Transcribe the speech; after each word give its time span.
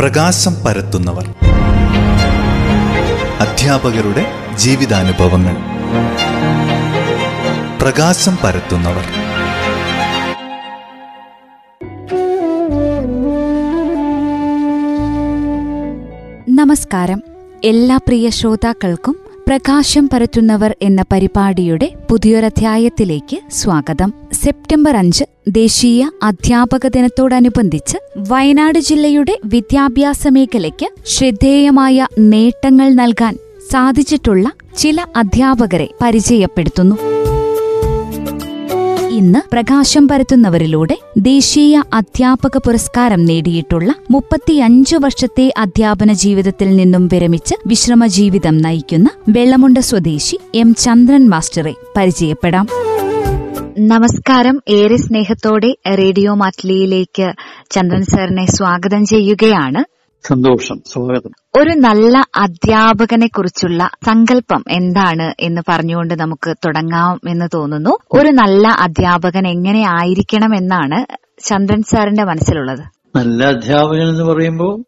പ്രകാശം 0.00 0.54
പരത്തുന്നവർ. 0.66 1.34
അധ്യാപകരുടെ 3.40 4.26
ജീവിതാനുഭവങ്ങൾ. 4.56 5.56
പ്രകാശം 7.82 8.38
പരത്തുന്നവർ. 8.44 9.04
നമസ്കാരം. 16.48 17.22
എല്ലാ 17.64 17.96
പ്രിയ 17.96 18.30
ശ്രോതാക്കൾക്കും 18.30 19.25
പ്രകാശം 19.48 20.08
പരത്തുന്നവർ 20.12 20.76
എന്ന 20.82 21.02
പരിപാടിയുടെ 21.12 21.92
പുതിയൊരധ്യായത്തിലേക്ക് 22.10 23.36
സ്വാഗതം. 23.50 24.12
സെപ്റ്റംബർ 24.32 24.96
അഞ്ച് 24.96 25.24
ദേശീയ 25.48 26.10
അധ്യാപക 26.22 26.86
ദിനത്തോടനുബന്ധിച്ച് 26.86 27.98
വയനാട് 28.28 28.78
ജില്ലയുടെ 28.78 29.38
വിദ്യാഭ്യാസ 29.44 30.28
മേഖലയ്ക്ക് 30.28 30.88
ശ്രദ്ധേയമായ 31.06 32.06
നേട്ടങ്ങൾ 32.18 32.88
നൽകാൻ 32.88 33.36
സാധിച്ചിട്ടുള്ള 33.72 34.50
ചില 34.78 35.04
അധ്യാപകരെ 35.16 35.90
പരിചയപ്പെടുത്തുന്നു. 36.02 37.15
ഇന്ന് 39.16 39.38
പ്രകാശം 39.52 40.08
പരത്തുന്നവരിലൂടെ 40.08 40.98
ദേശീയ 41.18 41.82
അധ്യാപക 41.94 42.58
പുരസ്കാരം 42.58 43.24
നേടിയിട്ടുള്ള 43.24 43.94
മുപ്പത്തിയഞ്ചു 44.10 44.96
വർഷത്തെ 44.96 45.52
അധ്യാപന 45.58 46.12
ജീവിതത്തിൽ 46.12 46.76
നിന്നും 46.76 47.06
വിരമിച്ച് 47.06 47.54
വിശ്രമ 47.66 48.06
ജീവിതം 48.06 48.58
നയിക്കുന്ന 48.58 49.10
വെള്ളമുണ്ട 49.28 49.78
സ്വദേശി 49.78 50.38
എം 50.54 50.74
ചന്ദ്രൻ 50.74 51.28
മാസ്റ്ററെ 51.28 51.74
പരിചയപ്പെടാം. 51.96 52.66
നമസ്കാരം. 53.78 54.62
ഏറെ 54.68 54.96
സ്നേഹത്തോടെ 54.96 55.74
റേഡിയോ 55.94 56.34
മാറ്റ്ലിയിലേക്ക് 56.34 57.32
ചന്ദ്രൻ 57.70 58.04
സാറിനെ 58.04 58.46
സ്വാഗതം 58.46 59.06
ചെയ്യുകയാണ്. 59.06 59.95
സന്തോഷം 60.22 60.82
സ്വാഗതം. 60.92 61.30
ഒരു 61.62 61.70
നല്ല 61.70 62.24
അധ്യാപകനെ 62.34 63.26
കുറിച്ചുള്ള 63.26 63.90
സങ്കല്പം 64.06 64.64
എന്താണ് 64.68 65.34
എന്ന് 65.40 65.62
പറഞ്ഞുകൊണ്ട് 65.68 66.20
നമുക്ക് 66.20 66.56
തുടങ്ങാം 66.66 67.20
എന്ന് 67.28 67.48
തോന്നുന്നു. 67.54 67.90
ഒരു 68.12 68.28
നല്ല 68.28 68.68
അധ്യാപകൻ 68.68 69.46
എങ്ങനെ 69.48 69.82
ആയിരിക്കണം 69.88 70.56
എന്നാണ് 70.56 71.16
ചന്ദ്രൻ 71.42 71.82
സാറിന്റെ 71.82 72.24
മനസ്സിലുള്ളത്. 72.24 72.84
നല്ല 73.16 73.44
അധ്യാപകൻ 73.44 74.08
എന്ന് 74.08 74.24
പറയുമ്പോൾ 74.24 74.84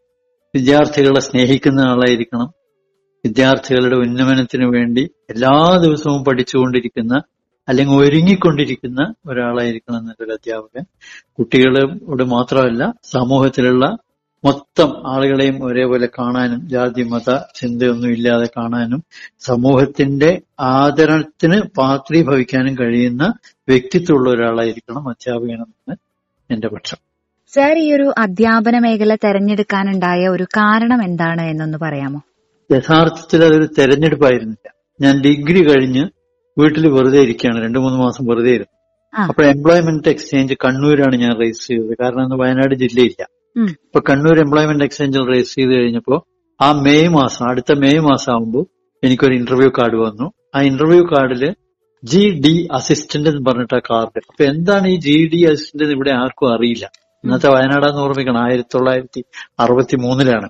വിദ്യാർത്ഥികളെ 0.55 1.21
സ്നേഹിക്കുന്ന 1.21 1.81
ആളായിരിക്കണം. 1.81 2.49
വിദ്യാർത്ഥികളുടെ 3.25 3.97
ഉന്നമനത്തിന് 3.97 4.65
വേണ്ടി 4.65 5.11
എല്ലാ 5.31 5.79
ദിവസവും 5.83 6.25
പഠിച്ചുകൊണ്ടിരിക്കുന്ന 6.25 7.21
അല്ലെങ്കിൽ 7.69 7.97
ഒരുങ്ങിക്കൊണ്ടിരിക്കുന്ന 7.97 9.15
ഒരാളായിരിക്കണം 9.27 9.99
എന്നൊരു 9.99 10.33
അധ്യാപകൻ. 10.33 10.85
കുട്ടികളോട് 11.39 12.23
മാത്രമല്ല 12.23 12.93
സമൂഹത്തിലുള്ള 13.05 13.97
മൊത്തം 14.45 15.13
ആളുകളെയും 15.15 15.65
ഒരേപോലെ 15.65 16.09
കാണാനും 16.19 16.69
ജാതി 16.69 17.03
മത 17.03 17.39
ചിന്തയൊന്നും 17.55 18.11
ഇല്ലാതെ 18.11 18.47
കാണാനും 18.47 19.05
സമൂഹത്തിന്റെ 19.41 20.43
ആദരണത്തിന് 20.61 21.63
പാത്രീഭവിക്കാനും 21.79 22.75
കഴിയുന്ന 22.75 23.35
വ്യക്തിത്വമുള്ള 23.69 24.31
ഒരാളായിരിക്കണം 24.31 25.09
അധ്യാപകനെന്നാണ് 25.09 25.97
എന്റെ 26.51 26.69
പക്ഷം. 26.69 26.97
സാർ 27.55 27.79
ഈ 27.79 27.93
ഒരു 27.93 28.13
അധ്യാപന 28.19 28.79
മേഖല 28.79 29.15
തെരഞ്ഞെടുക്കാനുണ്ടായ 29.15 30.29
ഒരു 30.29 30.43
കാരണം 30.43 31.05
എന്താണ് 31.05 31.43
എന്നൊന്ന് 31.43 31.79
പറയാമോ? 31.79 32.21
യഥാർത്ഥത്തിൽ 32.73 33.45
അതൊരു 33.45 33.69
തെരഞ്ഞെടുപ്പായിരുന്നില്ല. 33.79 34.73
ഞാൻ 35.01 35.21
ഡിഗ്രി 35.21 35.69
കഴിഞ്ഞ് 35.69 36.09
വീട്ടിൽ 36.59 36.87
വെറുതെ 36.87 37.21
ഇരിക്കുകയാണ്. 37.21 37.65
രണ്ടു 37.65 37.79
മൂന്ന് 37.79 37.99
മാസം 37.99 38.27
വെറുതെ 38.27 38.51
ഇരുന്നു. 38.51 38.79
അപ്പോൾ 39.23 39.47
എംപ്ലോയ്മെന്റ് 39.47 40.09
എക്സ്ചേഞ്ച് 40.09 40.55
കണ്ണൂരാണ് 40.55 41.17
ഞാൻ 41.17 41.43
രജിസ്റ്റർ 41.43 41.77
ചെയ്തത്. 41.77 41.97
കാരണം 42.01 42.23
അന്ന് 42.23 42.37
വയനാട് 42.37 42.75
ജില്ലയില്ല. 42.75 43.27
ഉം. 43.59 43.67
അപ്പൊ 43.67 44.01
കണ്ണൂർ 44.11 44.41
എംപ്ലോയ്മെന്റ് 44.41 44.85
എക്സ്ചേഞ്ചിൽ 44.85 45.31
രജിസ്റ്റർ 45.31 45.63
ചെയ്ത് 45.63 45.81
കഴിഞ്ഞപ്പോ 45.81 46.17
ആ 46.61 46.73
മെയ് 46.73 47.09
മാസം 47.09 47.49
അടുത്ത 47.49 47.73
മെയ് 47.79 48.01
മാസം 48.01 48.33
ആകുമ്പോൾ 48.33 48.65
എനിക്കൊരു 49.03 49.35
ഇന്റർവ്യൂ 49.35 49.71
കാർഡ് 49.79 49.97
വന്നു. 49.97 50.33
ആ 50.55 50.61
ഇന്റർവ്യൂ 50.63 51.05
കാർഡിൽ 51.05 51.43
ജി 52.05 52.31
ഡി 52.39 52.69
അസിസ്റ്റന്റ് 52.73 53.29
എന്ന് 53.29 53.51
പറഞ്ഞിട്ട് 53.51 53.75
ആ 53.75 53.79
കാർഡ് 53.91 54.19
അപ്പൊ 54.29 54.45
എന്താണ് 54.45 54.89
ഈ 54.89 54.97
ജി 54.97 55.31
ഡി 55.35 55.45
അസിസ്റ്റന്റ് 55.45 55.93
ഇവിടെ 55.93 56.11
ആർക്കും 56.11 56.55
അറിയില്ല. 56.55 56.85
ഇന്നത്തെ 57.25 57.49
വയനാടാന്ന് 57.49 58.01
ഓർമ്മിക്കണം 58.01 58.43
ആയിരത്തി 58.43 58.69
തൊള്ളായിരത്തി 58.75 59.25
അറുപത്തി 59.61 59.97
മൂന്നിലാണ് 59.97 60.49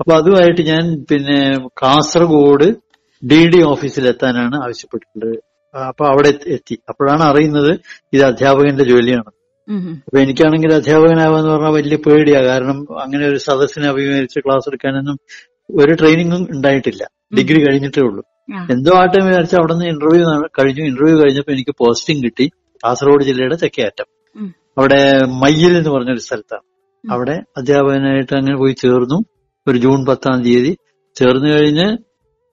അപ്പൊ 0.00 0.14
അതുമായിട്ട് 0.14 0.60
ഞാൻ 0.62 1.04
പിന്നെ 1.10 1.38
കാസർഗോഡ് 1.82 2.68
ഡി 3.22 3.48
ഡി 3.48 3.62
ഓഫീസിൽ 3.62 4.08
എത്താനാണ് 4.08 4.56
ആവശ്യപ്പെട്ടിട്ടുള്ളത് 4.56 5.36
അപ്പൊ 5.74 6.06
അവിടെ 6.06 6.28
എത്തി- 6.46 6.82
അപ്പോഴാണ് 6.88 7.22
അറിയുന്നത് 7.22 7.72
ഇത് 8.12 8.22
അധ്യാപകന്റെ 8.22 8.84
ജോലിയാണ്. 8.84 9.30
അപ്പൊ 10.06 10.18
എനിക്കാണെങ്കിൽ 10.18 10.74
അധ്യാപകനാവാന്ന് 10.74 11.50
പറഞ്ഞാൽ 11.50 11.70
വലിയ 11.70 11.96
പേടിയാ. 11.96 12.42
കാരണം 12.42 13.02
അങ്ങനെ 13.02 13.26
ഒരു 13.26 13.36
സദസ്സിനെ 13.36 13.88
അഭിമുഖീകരിച്ച് 13.88 14.38
ക്ലാസ് 14.38 14.68
എടുക്കാനൊന്നും 14.68 15.18
ഒരു 15.70 15.92
ട്രെയിനിങ്ങും 15.92 16.46
ഉണ്ടായിട്ടില്ല. 16.50 17.08
ഡിഗ്രി 17.38 17.60
കഴിഞ്ഞിട്ടേ 17.60 18.02
ഉള്ളൂ. 18.02 18.24
എന്തോ 18.70 18.96
ആട്ടം 18.96 19.26
വിചാരിച്ച 19.26 19.54
അവിടെ 19.54 19.72
നിന്ന് 19.72 19.86
ഇന്റർവ്യൂ 19.86 20.42
കഴിഞ്ഞു. 20.58 20.84
ഇന്റർവ്യൂ 20.84 21.18
കഴിഞ്ഞപ്പോ 21.18 21.52
എനിക്ക് 21.52 21.74
പോസ്റ്റിംഗ് 21.78 22.24
കിട്ടി. 22.24 22.50
കാസർഗോഡ് 22.84 23.24
ജില്ലയുടെ 23.24 23.56
തെക്കേയറ്റം. 23.56 24.04
അവിടെ 24.78 25.20
മയ്യിൽ 25.26 25.76
എന്ന് 25.76 25.90
പറഞ്ഞൊരു 25.90 26.18
സ്ഥലത്താണ്. 26.18 26.62
അവിടെ 27.12 27.42
അധ്യാപകനായിട്ട് 27.56 28.36
അങ്ങനെ 28.36 28.56
പോയി 28.56 28.72
ചേർന്നു. 28.72 29.24
ഒരു 29.68 29.78
ജൂൺ 29.78 30.06
പത്താം 30.06 30.42
തീയതി. 30.42 30.76
ചേർന്ന് 31.14 31.52
കഴിഞ്ഞ് 31.52 31.98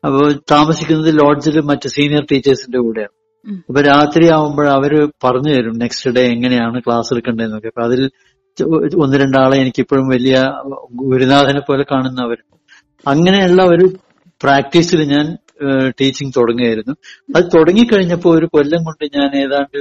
അപ്പോൾ 0.05 0.33
താമസിക്കുന്നത് 0.51 1.13
ലോഡ്ജിൽ 1.13 1.61
മറ്റു 1.61 1.87
സീനിയർ 1.87 2.25
ടീച്ചേഴ്സിന്റെ 2.31 2.79
കൂടെയാണ്. 2.79 3.22
അപ്പൊ 3.69 3.81
രാത്രി 3.81 4.25
ആവുമ്പോൾ 4.27 4.67
അവർ 4.69 4.91
പറഞ്ഞു 5.23 5.51
തരും 5.55 5.77
നെക്സ്റ്റ് 5.77 6.11
ഡേ 6.11 6.23
എങ്ങനെയാണ് 6.27 6.81
ക്ലാസ് 6.81 7.13
എടുക്കേണ്ടതെന്നൊക്കെ. 7.13 7.67
അപ്പൊ 7.67 7.83
അതിൽ 7.87 8.01
ഒന്ന് 9.03 9.17
രണ്ടാളെ 9.19 9.57
എനിക്കിപ്പോഴും 9.57 10.07
വലിയ 10.07 10.35
ഗുരുനാഥനെ 10.93 11.59
പോലെ 11.59 11.83
കാണുന്നവരുണ്ട് 11.91 12.57
അങ്ങനെയുള്ള 13.07 13.61
ഒരു 13.63 13.85
പ്രാക്ടീസിൽ 14.43 15.01
ഞാൻ 15.13 15.25
ടീച്ചിങ് 15.99 16.31
തുടങ്ങുകയായിരുന്നു. 16.37 16.93
അത് 17.35 17.45
തുടങ്ങിക്കഴിഞ്ഞപ്പോൾ 17.55 18.37
ഒരു 18.37 18.45
കൊല്ലം 18.45 18.81
കൊണ്ട് 18.83 19.05
ഞാൻ 19.17 19.29
ഏതാണ്ട് 19.43 19.79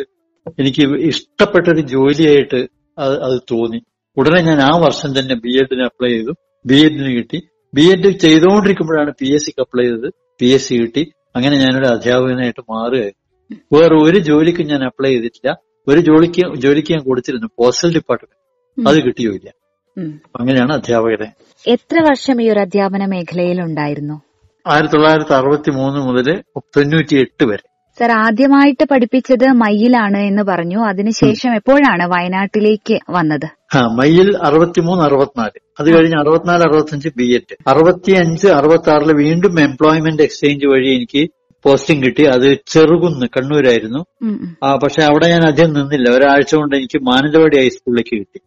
എനിക്ക് 0.58 0.82
ഇഷ്ടപ്പെട്ട 1.10 1.66
ഒരു 1.68 1.80
ജോലിയായിട്ട് 1.80 2.60
അത് 2.98 3.14
അത് 3.26 3.36
തോന്നി. 3.50 3.80
ഉടനെ 4.16 4.40
ഞാൻ 4.42 4.60
ആ 4.60 4.72
വർഷം 4.76 5.18
തന്നെ 5.18 5.34
ബി 5.34 5.52
എഡിന് 5.62 5.84
അപ്ലൈ 5.84 6.08
ചെയ്തു. 6.08 6.32
ബി 6.66 6.78
എഡിന് 6.86 7.10
കിട്ടി. 7.16 7.38
ബി 7.74 7.84
എഡ് 7.92 8.08
ചെയ്തുകൊണ്ടിരിക്കുമ്പോഴാണ് 8.18 9.12
പി 9.20 9.28
എസ് 9.34 9.46
സിക്ക് 9.46 9.62
അപ്ലൈ 9.62 9.84
ചെയ്തത്. 9.84 10.08
പി 10.40 10.46
എസ് 10.46 10.68
സി 10.68 10.74
കിട്ടി. 10.74 11.02
അങ്ങനെ 11.36 11.56
ഞാനൊരു 11.56 11.86
അധ്യാപകനായിട്ട് 11.86 12.62
മാറുകയായിരുന്നു. 12.70 13.21
വേറെ 13.72 13.94
ഒരു 13.94 14.18
ജോലിക്കും 14.18 14.66
ഞാൻ 14.66 14.84
അപ്ലൈ 14.84 15.10
ചെയ്തിട്ടില്ല. 15.10 15.54
ഒരു 15.88 16.00
ജോലിക്ക് 16.00 16.56
ജോലിക്ക് 16.56 16.92
ഞാൻ 16.92 17.02
കൊടുത്തിരുന്നു. 17.02 17.46
പോസ്റ്റൽ 17.58 17.94
ഡിപ്പാർട്ട്മെന്റ് 17.94 18.88
അത് 18.88 19.04
കിട്ടിയോ 19.04 19.32
ഇല്ല. 19.32 19.50
അങ്ങനെയാണ് 20.40 20.72
അധ്യാപകരെ. 20.72 21.32
എത്ര 21.66 22.00
വർഷം 22.00 22.42
ഈ 22.42 22.50
ഒരു 22.50 22.60
അധ്യാപന 22.60 23.06
മേഖലയിൽ 23.06 23.60
ഉണ്ടായിരുന്നു? 23.62 24.22
ആയിരത്തി 24.66 24.94
തൊള്ളായിരത്തി 24.94 25.32
അറുപത്തി 25.32 25.70
മൂന്ന് 25.70 26.00
മുതൽ 26.00 26.42
തൊണ്ണൂറ്റി 26.76 27.20
എട്ട് 27.20 27.44
വരെ. 27.44 27.62
സർ 27.98 28.10
ആദ്യമായിട്ട് 28.10 28.84
പഠിപ്പിച്ചത് 28.90 29.48
മയ്യിലാണ് 29.48 30.18
എന്ന് 30.18 30.42
പറഞ്ഞു. 30.42 30.78
അതിനുശേഷം 30.84 31.54
എപ്പോഴാണ് 31.54 32.04
വയനാട്ടിലേക്ക് 32.08 32.98
വന്നത്? 33.10 33.76
ആ 33.76 33.86
മയ്യിൽ 33.86 34.38
അറുപത്തിമൂന്ന് 34.42 35.04
അറുപത്തിനാല്. 35.04 35.58
അത് 35.80 35.98
കഴിഞ്ഞ് 35.98 36.18
അറുപത്തിനാല് 36.20 36.62
അറുപത്തഞ്ച് 36.62 37.08
ബി 37.16 37.34
എഡ് 37.34 37.56
അറുപത്തിയഞ്ച് 37.66 38.48
അറുപത്തി 38.48 38.90
ആറിൽ 38.90 39.12
വീണ്ടും 39.12 39.60
എംപ്ലോയ്മെന്റ് 39.60 40.22
എക്സ്ചേഞ്ച് 40.22 40.66
വഴി 40.66 40.88
എനിക്ക് 40.88 41.30
പോസ്റ്റിംഗ് 41.64 42.04
കിട്ടി. 42.06 42.24
അത് 42.24 42.58
ചെറുകുന്ന് 42.66 43.26
കണ്ണൂരായിരുന്നു. 43.36 44.00
ആ 44.62 44.76
പക്ഷെ 44.76 45.02
അവിടെ 45.02 45.28
ഞാൻ 45.28 45.42
അധികം 45.46 45.72
നിന്നില്ല. 45.72 46.10
ഒരാഴ്ച 46.10 46.54
കൊണ്ട് 46.54 46.76
എനിക്ക് 46.76 47.02
മാനന്തവാടി 47.02 47.56
ഹൈസ്കൂളിലേക്ക് 47.56 48.16
കിട്ടി. 48.18 48.40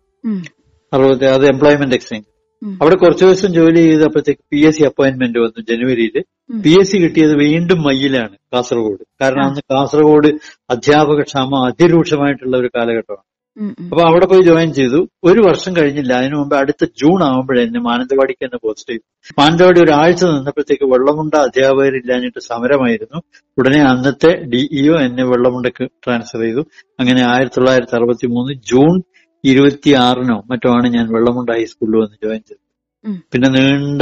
അറുപത്തി 0.93 1.25
അത് 1.25 1.45
എംപ്ലോയ്മെന്റ് 1.47 1.95
എക്സ്ചേഞ്ച് 1.95 2.35
അവിടെ 2.81 2.95
കുറച്ചു 2.95 3.25
ദിവസം 3.25 3.53
ജോലി 3.53 3.81
ചെയ്തപ്പോഴത്തേക്ക് 3.81 4.41
പി 4.51 4.59
എസ് 4.67 4.77
സി 4.77 4.83
അപ്പോയിന്റ്മെന്റ് 4.83 5.39
വന്നു 5.39 5.61
ജനുവരിയിൽ. 5.69 6.23
പി 6.63 6.79
എസ് 6.79 6.91
സി 6.91 6.97
കിട്ടിയത് 6.97 7.33
വീണ്ടും 7.35 7.81
മയ്യിലാണ് 7.81 8.35
കാസർഗോഡ്. 8.53 9.05
കാരണം 9.21 9.43
അന്ന് 9.43 9.61
കാസർഗോഡ് 9.71 10.31
അധ്യാപക 10.69 11.21
ക്ഷാമം 11.21 11.65
അതിരൂക്ഷമായിട്ടുള്ള 11.65 12.57
ഒരു 12.57 12.69
കാലഘട്ടമാണ്. 12.75 13.34
അപ്പൊ 13.57 14.01
അവിടെ 14.07 14.25
പോയി 14.25 14.41
ജോയിൻ 14.41 14.73
ചെയ്തു. 14.73 15.07
ഒരു 15.23 15.39
വർഷം 15.39 15.75
കഴിഞ്ഞില്ല. 15.75 16.13
അതിനു 16.13 16.35
മുമ്പ് 16.35 16.55
അടുത്ത 16.55 16.85
ജൂൺ 16.85 17.23
ആകുമ്പോഴേ 17.23 17.63
എന്നെ 17.63 17.79
മാനന്തവാടിക്ക് 17.79 18.45
തന്നെ 18.45 18.57
പോസ്റ്റ് 18.63 18.89
ചെയ്തു 18.91 19.05
മാനന്തവാടി 19.39 19.79
ഒരാഴ്ച 19.79 20.23
നിന്നപ്പോഴത്തേക്ക് 20.25 20.83
വെള്ളമുണ്ട 20.83 21.35
അധ്യാപകരില്ലാഞ്ഞിട്ട് 21.35 22.39
സമരമായിരുന്നു. 22.39 23.19
ഉടനെ 23.57 23.81
അന്നത്തെ 23.81 24.27
ഡിഇഒ 24.27 24.95
എന്നെ 24.99 25.23
വെള്ളമുണ്ടക്ക് 25.23 25.91
ട്രാൻസ്ഫർ 26.05 26.39
ചെയ്തു. 26.39 26.59
അങ്ങനെ 26.99 27.21
ആയിരത്തി 27.33 27.55
തൊള്ളായിരത്തി 27.55 27.95
അറുപത്തി 27.95 28.27
മൂന്ന് 28.27 28.53
ജൂൺ 28.53 29.01
ഇരുപത്തി 29.43 29.91
ആറിനോ 29.91 30.43
മറ്റോ 30.51 30.69
ആണ് 30.69 30.87
ഞാൻ 30.87 31.13
വെള്ളമുണ്ട 31.13 31.49
ഹൈസ്കൂളിൽ 31.49 31.97
വന്ന് 31.97 32.17
ജോയിൻ 32.23 32.41
ചെയ്തത്. 32.47 32.63
പിന്നെ 33.33 33.49
നീണ്ട 33.49 34.01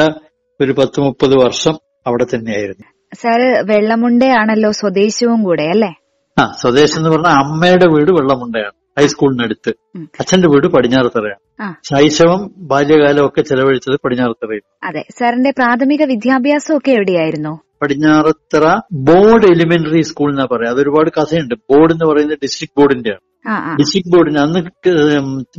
ഒരു 0.59 0.71
പത്ത് 0.71 1.01
മുപ്പത് 1.01 1.35
വർഷം 1.43 1.75
അവിടെ 2.07 2.23
തന്നെയായിരുന്നു. 2.23 2.87
സാറ് 3.15 3.71
വെള്ളമുണ്ടയാണല്ലോ 3.71 4.71
സ്വദേശവും 4.71 5.43
കൂടെ 5.43 5.63
അല്ലേ? 5.63 5.91
ആ 6.39 6.51
സ്വദേശം 6.61 6.97
എന്ന് 6.97 7.09
പറഞ്ഞാൽ 7.09 7.31
അമ്മയുടെ 7.31 7.85
വീട് 7.85 8.11
വെള്ളമുണ്ടയാണ്. 8.11 8.82
ഹൈസ്കൂളിനടുത്ത്. 8.99 9.73
അച്ഛന്റെ 10.19 10.47
വീട് 10.47 10.67
പടിഞ്ഞാറത്തറയാണ്. 10.67 11.73
ശൈശവം 11.83 12.51
ബാല്യകാലം 12.57 13.25
ഒക്കെ 13.25 13.41
ചെലവഴിച്ചത് 13.41 13.99
പടിഞ്ഞാറത്തറയിൽ. 14.05 14.61
അതെ. 14.83 15.05
സാറിന്റെ 15.19 15.51
പ്രാഥമിക 15.51 16.03
വിദ്യാഭ്യാസം 16.03 16.77
ഒക്കെ 16.77 16.91
എവിടെയായിരുന്നു? 16.91 17.59
പടിഞ്ഞാറത്തറ 17.81 18.79
ബോർഡ് 18.91 19.45
എലിമെന്ററി 19.45 20.01
സ്കൂൾ 20.01 20.31
എന്നാ 20.31 20.47
പറയാം 20.51 20.73
അതൊരുപാട് 20.73 21.09
കഥയുണ്ട്. 21.09 21.55
ബോർഡ് 21.55 21.91
എന്ന് 21.91 22.05
പറയുന്നത് 22.05 22.37
ഡിസ്ട്രിക്ട് 22.43 22.79
ബോർഡിന്റെയാണ്. 22.79 23.19
ഡിസ്ട്രിക്ട് 23.77 24.09
ബോർഡിന് 24.09 24.39
അന്ന് 24.39 24.59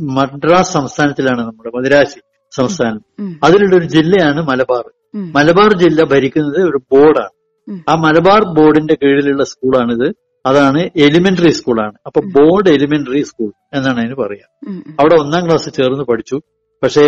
മദ്രാസ് 0.01 0.73
സംസ്ഥാനത്തിലാണ് 0.73 1.41
നമ്മുടെ 1.41 1.77
മദ്രാസി 1.77 2.19
സംസ്ഥാനം. 2.55 3.01
അതിലുള്ള 3.43 3.75
ഒരു 3.75 3.85
ജില്ലയാണ് 3.85 4.41
മലബാർ. 4.41 4.83
മലബാർ 5.15 5.77
ജില്ല 5.77 6.03
ഭരിക്കുന്നത് 6.03 6.61
ഒരു 6.61 6.77
ബോർഡാണ്. 6.91 7.29
ആ 7.89 7.95
മലബാർ 7.95 8.43
ബോർഡിന്റെ 8.43 8.97
കീഴിലുള്ള 9.03 9.43
സ്കൂളാണിത്. 9.43 10.13
അതാണ് 10.45 10.89
എലിമെന്ററി 10.95 11.49
സ്കൂളാണ് 11.49 11.93
അപ്പൊ 12.05 12.21
ബോർഡ് 12.35 12.69
എലിമെന്ററി 12.69 13.21
സ്കൂൾ 13.21 13.51
എന്നാണ് 13.73 13.99
അതിന് 13.99 14.15
പറയാ. 14.15 14.45
അവിടെ 14.99 15.15
ഒന്നാം 15.15 15.45
ക്ലാസ് 15.45 15.69
ചേർന്ന് 15.73 16.03
പഠിച്ചു. 16.03 16.37
പക്ഷേ 16.83 17.03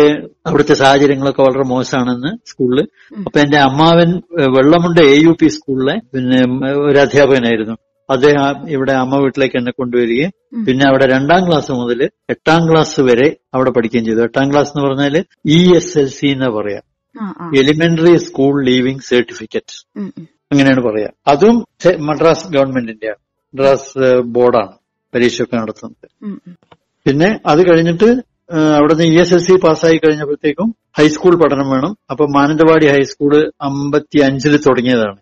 അവിടുത്തെ 0.46 0.74
സാഹചര്യങ്ങളൊക്കെ 0.74 1.42
വളരെ 1.42 1.62
മോശമാണെന്ന് 1.62 2.48
സ്കൂളിൽ 2.48 2.80
ഉം. 3.16 3.24
അപ്പൊ 3.26 3.40
എന്റെ 3.40 3.58
അമ്മാവൻ 3.58 4.10
വെള്ളമുണ്ട 4.56 4.98
എ 4.98 5.16
യു 5.22 5.36
പി 5.40 5.46
സ്കൂളിലെ 5.48 5.94
പിന്നെ 6.14 6.38
ഒരു 6.86 6.98
അധ്യാപകനായിരുന്നു. 6.98 7.76
അദ്ദേഹം 8.10 8.70
ഇവിടെ 8.70 8.92
അമ്മ 8.92 9.16
വീട്ടിലേക്ക് 9.16 9.56
എന്നെ 9.56 9.72
കൊണ്ടുവരികയും 9.72 10.30
പിന്നെ 10.66 10.86
അവിടെ 10.86 11.06
രണ്ടാം 11.06 11.48
ക്ലാസ് 11.48 11.72
മുതൽ 11.72 12.00
എട്ടാം 12.30 12.70
ക്ലാസ് 12.70 13.00
വരെ 13.00 13.36
അവിടെ 13.54 13.70
പഠിക്കുകയും 13.70 14.04
ചെയ്തു. 14.04 14.22
എട്ടാം 14.22 14.52
ക്ലാസ് 14.52 14.70
എന്ന് 14.70 14.88
പറഞ്ഞാൽ 14.88 15.24
ഇ 15.46 15.74
എസ് 15.76 15.98
എൽ 15.98 16.06
സി 16.06 16.26
എന്നാ 16.26 16.48
പറയാ. 16.48 16.80
Elementary 17.56 18.16
school 18.16 18.64
leaving 18.64 19.00
certificate. 19.00 19.76
അങ്ങനെയാണ് 20.52 20.82
പറയാ. 20.82 21.08
അതും 21.26 21.56
മദ്രാസ് 22.06 22.48
ഗവൺമെന്റിന്റെയാണ് 22.48 23.22
മദ്രാസ് 23.54 24.06
ബോർഡാണ് 24.36 24.74
പരീക്ഷയൊക്കെ 25.14 25.56
നടത്തുന്നത്. 25.56 26.08
പിന്നെ 27.06 27.28
അത് 27.52 27.60
കഴിഞ്ഞിട്ട് 27.68 28.08
അവിടെ 28.50 28.74
അവിടുന്ന് 28.76 29.06
ഇ 29.14 29.16
എസ് 29.22 29.34
എസ് 29.36 29.46
സി 29.46 29.54
പാസ്സായി 29.64 29.96
കഴിഞ്ഞപ്പോഴത്തേക്കും 30.02 30.68
ഹൈസ്കൂൾ 30.98 31.34
പഠനം 31.42 31.68
വേണം. 31.74 31.92
അപ്പൊ 32.12 32.24
മാനന്തവാടി 32.36 32.86
ഹൈസ്കൂൾ 32.86 33.32
അമ്പത്തി 33.68 34.18
അഞ്ചിൽ 34.26 34.54
തുടങ്ങിയതാണ്. 34.66 35.18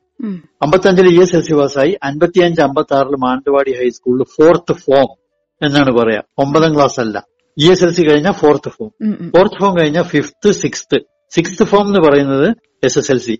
അമ്പത്തി 0.64 0.86
അഞ്ചിൽ 0.90 1.06
ഇ 1.14 1.18
എസ് 1.24 1.36
എസ് 1.38 1.46
സി 1.48 1.54
പാസ്സായി 1.60 1.92
അൻപത്തി 2.08 2.40
അഞ്ച് 2.46 2.60
അമ്പത്തി 2.66 2.94
ആറിൽ 2.98 3.16
മാനന്തവാടി 3.24 3.72
ഹൈസ്കൂളിൽ 3.80 4.22
ഫോർത്ത് 4.36 4.76
ഫോം 4.84 5.08
എന്നാണ് 5.60 5.92
പറയാ. 5.98 6.20
ഒമ്പതാം 6.44 6.72
ക്ലാസ് 6.76 6.98
അല്ല 7.04 7.16
ഇ 7.56 7.66
എസ് 7.72 7.84
എൽ 7.86 7.92
സി 7.96 8.02
കഴിഞ്ഞാൽ 8.08 8.34
ഫോർത്ത് 8.42 8.70
ഫോം. 8.76 8.90
ഫോർത്ത് 9.34 9.58
ഫോം 9.62 9.74
കഴിഞ്ഞാൽ 9.80 10.06
ഫിഫ്ത്ത് 10.14 10.50
സിക്സ്ത്. 10.62 10.98
സിക്സ്ത് 11.32 11.64
ഫോം 11.72 11.84
എന്ന് 11.90 12.02
പറയുന്നത് 12.06 12.48
എസ് 12.88 12.98
എസ് 13.02 13.10
എൽ 13.14 13.20
സി. 13.26 13.36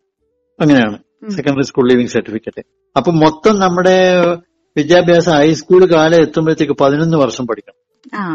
അങ്ങനെയാണ്. 0.59 0.99
Secondary 1.37 1.67
school 1.71 1.87
leaving 1.91 2.13
certificate. 2.17 2.63
അപ്പൊ 2.97 3.11
മൊത്തം 3.25 3.55
നമ്മുടെ 3.65 3.97
വിദ്യാഭ്യാസം 4.77 5.33
ഹൈസ്കൂൾ 5.33 5.83
കാലം 5.93 6.21
എത്തുമ്പോഴത്തേക്ക് 6.21 6.73
പതിനൊന്ന് 6.73 7.17
വർഷം 7.17 7.47
പഠിക്കണം. 7.47 7.79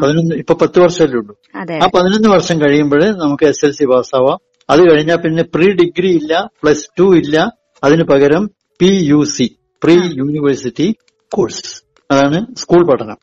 പതിനൊന്ന് 0.04 0.36
ഇപ്പൊ 0.36 0.54
പത്ത് 0.54 0.80
വർഷമല്ലേ 0.80 1.20
ഉള്ളൂ. 1.20 1.36
ആ 1.84 1.88
പതിനൊന്ന് 1.96 2.30
വർഷം 2.30 2.62
കഴിയുമ്പോൾ 2.62 3.04
നമുക്ക് 3.24 3.44
എസ് 3.44 3.66
എൽ 3.66 3.72
സി 3.72 3.86
പാസ്സാവാം. 3.86 4.40
അത് 4.70 4.82
കഴിഞ്ഞാൽ 4.92 5.16
പിന്നെ 5.16 5.44
പ്രീ 5.44 5.68
ഡിഗ്രി 5.72 6.10
ഇല്ല 6.10 6.52
പ്ലസ് 6.64 6.86
ടു 7.00 7.16
ഇല്ല. 7.16 7.38
അതിന് 7.84 8.04
പകരം 8.04 8.52
P 8.80 8.90
U 9.12 9.24
C 9.24 9.48
pre 9.84 9.94
university 9.94 10.96
course 11.32 11.82
അതാണ് 12.12 12.56
സ്കൂൾ 12.56 12.82
പഠനം. 12.88 13.18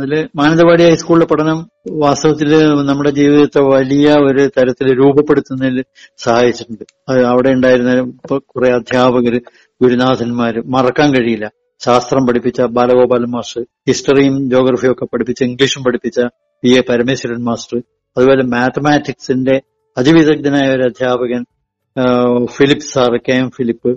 അതിൽ 0.00 0.28
മാനന്തവാടി 0.36 0.82
ഹൈസ്കൂളിലെ 0.82 1.26
പഠനം 1.26 1.58
വാസ്തവത്തിൽ 1.90 2.50
നമ്മുടെ 2.86 3.10
ജീവിതത്തെ 3.10 3.60
വലിയ 3.60 4.08
ഒരു 4.12 4.50
തരത്തിൽ 4.56 4.88
രൂപപ്പെടുത്തുന്നതിൽ 4.98 5.84
സഹായിച്ചിട്ടുണ്ട്. 6.18 6.84
അവിടെ 7.26 7.50
ഉണ്ടായിരുന്ന 7.50 7.92
കുറെ 8.36 8.72
അധ്യാപകര് 8.74 9.40
ഗുരുനാഥന്മാര് 9.82 10.62
മറക്കാൻ 10.66 11.14
കഴിയില്ല. 11.14 11.48
ശാസ്ത്രം 11.80 12.22
പഠിപ്പിച്ച 12.28 12.60
ബാലഗോപാലൻ 12.76 13.30
മാസ്റ്റർ 13.36 13.62
ഹിസ്റ്ററിയും 13.88 14.36
ജോഗ്രഫിയും 14.52 14.92
ഒക്കെ 14.94 15.06
പഠിപ്പിച്ച 15.12 15.40
ഇംഗ്ലീഷും 15.48 15.82
പഠിപ്പിച്ച 15.86 16.20
പി 16.62 16.70
എ 16.78 16.82
പരമേശ്വരൻ 16.88 17.40
മാസ്റ്റർ 17.48 17.78
അതുപോലെ 18.16 18.44
മാത്തമാറ്റിക്സിന്റെ 18.54 19.56
അതിവിദഗ്ധനായ 19.96 20.66
ഒരു 20.76 20.84
അധ്യാപകൻ 20.90 21.42
Philip 22.56 22.88
sir 22.92 23.12
K 23.26 23.34
M 23.42 23.48
Philip. 23.56 23.90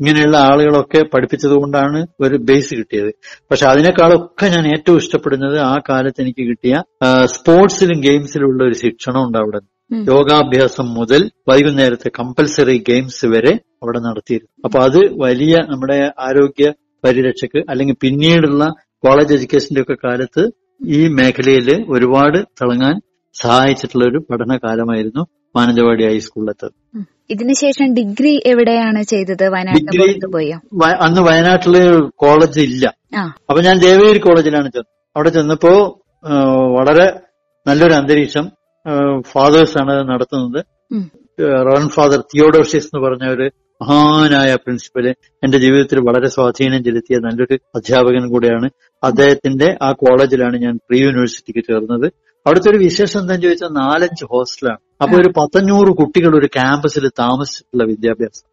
ഇങ്ങനെയുള്ള 0.00 0.36
ആളുകളൊക്കെ 0.50 1.00
പഠിപ്പിച്ചത് 1.12 1.54
കൊണ്ടാണ് 1.60 1.98
ഒരു 2.24 2.36
ബേസ് 2.48 2.72
കിട്ടിയത്. 2.78 3.10
പക്ഷെ 3.50 3.64
അതിനേക്കാളൊക്കെ 3.72 4.46
ഞാൻ 4.54 4.64
ഏറ്റവും 4.74 4.98
ഇഷ്ടപ്പെടുന്നത് 5.02 5.56
ആ 5.70 5.74
കാലത്ത് 5.88 6.20
എനിക്ക് 6.24 6.44
കിട്ടിയ 6.50 6.74
സ്പോർട്സിലും 7.34 7.98
ഗെയിംസിലും 8.06 8.46
ഉള്ള 8.50 8.62
ഒരു 8.68 8.76
ശിക്ഷണം 8.82 9.20
ഉണ്ട് 9.26 9.38
അവിടെ. 9.42 9.60
യോഗാഭ്യാസം 10.12 10.88
മുതൽ 10.98 11.22
വൈകുന്നേരത്തെ 11.50 12.10
കമ്പൽസറി 12.18 12.76
ഗെയിംസ് 12.90 13.26
വരെ 13.34 13.54
അവിടെ 13.82 14.00
നടത്തിയിരുന്നു. 14.08 14.52
അപ്പൊ 14.66 14.78
അത് 14.86 15.00
വലിയ 15.24 15.54
നമ്മുടെ 15.72 15.98
ആരോഗ്യ 16.28 16.66
പരിരക്ഷക്ക് 17.04 17.64
അല്ലെങ്കിൽ 17.68 17.96
പിന്നീടുള്ള 18.00 18.74
കോളേജ് 18.98 19.34
എഡ്യൂക്കേഷന്റെ 19.34 19.82
ഒക്കെ 19.82 19.94
കാലത്ത് 19.94 20.50
ഈ 20.86 21.08
മേഖലയിൽ 21.08 21.84
ഒരുപാട് 21.88 22.38
തിളങ്ങാൻ 22.38 23.00
സഹായിച്ചിട്ടുള്ള 23.34 24.04
ഒരു 24.04 24.18
പഠനകാലമായിരുന്നു 24.30 25.26
മാനന്തവാടി 25.56 26.04
ഹൈസ്കൂളിലെത്തത് 26.04 26.70
ഉം. 26.94 27.06
ഇതിനുശേഷം 27.30 27.94
ഡിഗ്രി 27.94 28.42
എവിടെയാണ് 28.46 29.02
ചെയ്തത്? 29.02 29.48
വയനാട്ടിൽ 29.48 30.00
ഡിഗ്രി- 30.00 30.32
പോയോ? 30.32 30.86
അന്ന് 30.86 31.20
വയനാട്ടിൽ 31.20 32.00
കോളേജ് 32.16 32.60
ഇല്ല. 32.60 32.94
അപ്പൊ 33.18 33.62
ഞാൻ 33.62 33.78
ദേവഗിരി 33.78 34.18
കോളേജിലാണ് 34.18 34.64
ചെന്നത്. 34.64 34.86
അവിടെ 35.16 35.28
ചെന്നപ്പോ 35.28 36.02
വളരെ 36.78 37.20
നല്ലൊരു 37.66 37.92
അന്തരീക്ഷം 37.92 38.50
ഫാദേഴ്സ് 39.20 39.78
ആണ് 39.78 40.08
നടത്തുന്നത്. 40.08 40.64
റൺ 41.40 41.88
ഫാദർ 41.88 42.20
തിയോഡോഷ്യസ് 42.20 42.86
എന്ന് 42.86 43.06
പറഞ്ഞ 43.06 43.28
ഒരു 43.28 43.50
മഹാനായ 43.82 44.54
പ്രിൻസിപ്പൽ 44.54 45.08
എന്റെ 45.44 45.58
ജീവിതത്തിൽ 45.58 45.98
വളരെ 45.98 46.28
സ്വാധീനം 46.28 46.84
ചെലുത്തിയ 46.84 47.18
നല്ലൊരു 47.18 47.58
അധ്യാപകൻ 47.74 48.28
കൂടെയാണ്. 48.28 48.70
അദ്ദേഹത്തിന്റെ 49.04 49.78
ആ 49.82 49.92
കോളേജിലാണ് 49.92 50.56
ഞാൻ 50.56 50.76
പ്രീ 50.76 51.00
യൂണിവേഴ്സിറ്റിക്ക് 51.02 51.66
ചേർന്നത്. 51.66 52.12
അവിടുത്തെ 52.46 52.70
ഒരു 52.70 52.76
വിശേഷം 52.76 53.20
എന്താണെന്ന് 53.20 53.46
ചോദിച്ചാൽ 53.46 53.68
നാലഞ്ച് 53.68 54.24
ഹോസ്റ്റലാണ്. 54.24 54.78
അപ്പൊ 55.02 55.16
ഒരു 55.16 55.28
പത്തഞ്ഞൂറ് 55.28 55.88
കുട്ടികൾ 55.88 56.38
ഒരു 56.38 56.46
ക്യാമ്പസിൽ 56.46 57.08
താമസിച്ചിട്ടുള്ള 57.08 57.84
വിദ്യാഭ്യാസം. 57.84 58.46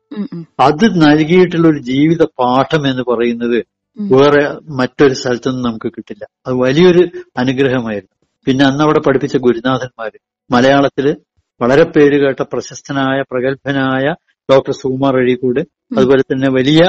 അത് 0.60 0.86
നൽകിയിട്ടുള്ള 1.02 1.68
ഒരു 1.68 1.80
ജീവിത 1.80 2.24
പാഠം 2.40 2.88
എന്ന് 2.88 3.04
പറയുന്നത് 3.04 3.66
വേറെ 4.00 4.44
മറ്റൊരു 4.70 5.14
സ്ഥലത്തൊന്നും 5.14 5.64
നമുക്ക് 5.64 5.92
കിട്ടില്ല. 5.98 6.28
അത് 6.48 6.54
വലിയൊരു 6.54 7.10
അനുഗ്രഹമായിരുന്നു. 7.38 8.16
പിന്നെ 8.46 8.66
അന്ന് 8.66 8.84
അവിടെ 8.84 9.00
പഠിപ്പിച്ച 9.00 9.38
ഗുരുനാഥന്മാര് 9.38 10.18
മലയാളത്തിൽ 10.52 11.16
വളരെ 11.62 11.84
പേര് 11.84 12.18
കേട്ട 12.22 12.42
പ്രശസ്തനായ 12.42 13.22
പ്രഗത്ഭനായ 13.22 14.16
ഡോക്ടർ 14.52 14.74
സുകുമാർ 14.74 15.14
അഴീക്കൂട്. 15.18 15.60
അതുപോലെ 15.98 16.22
തന്നെ 16.22 16.50
വലിയ 16.52 16.82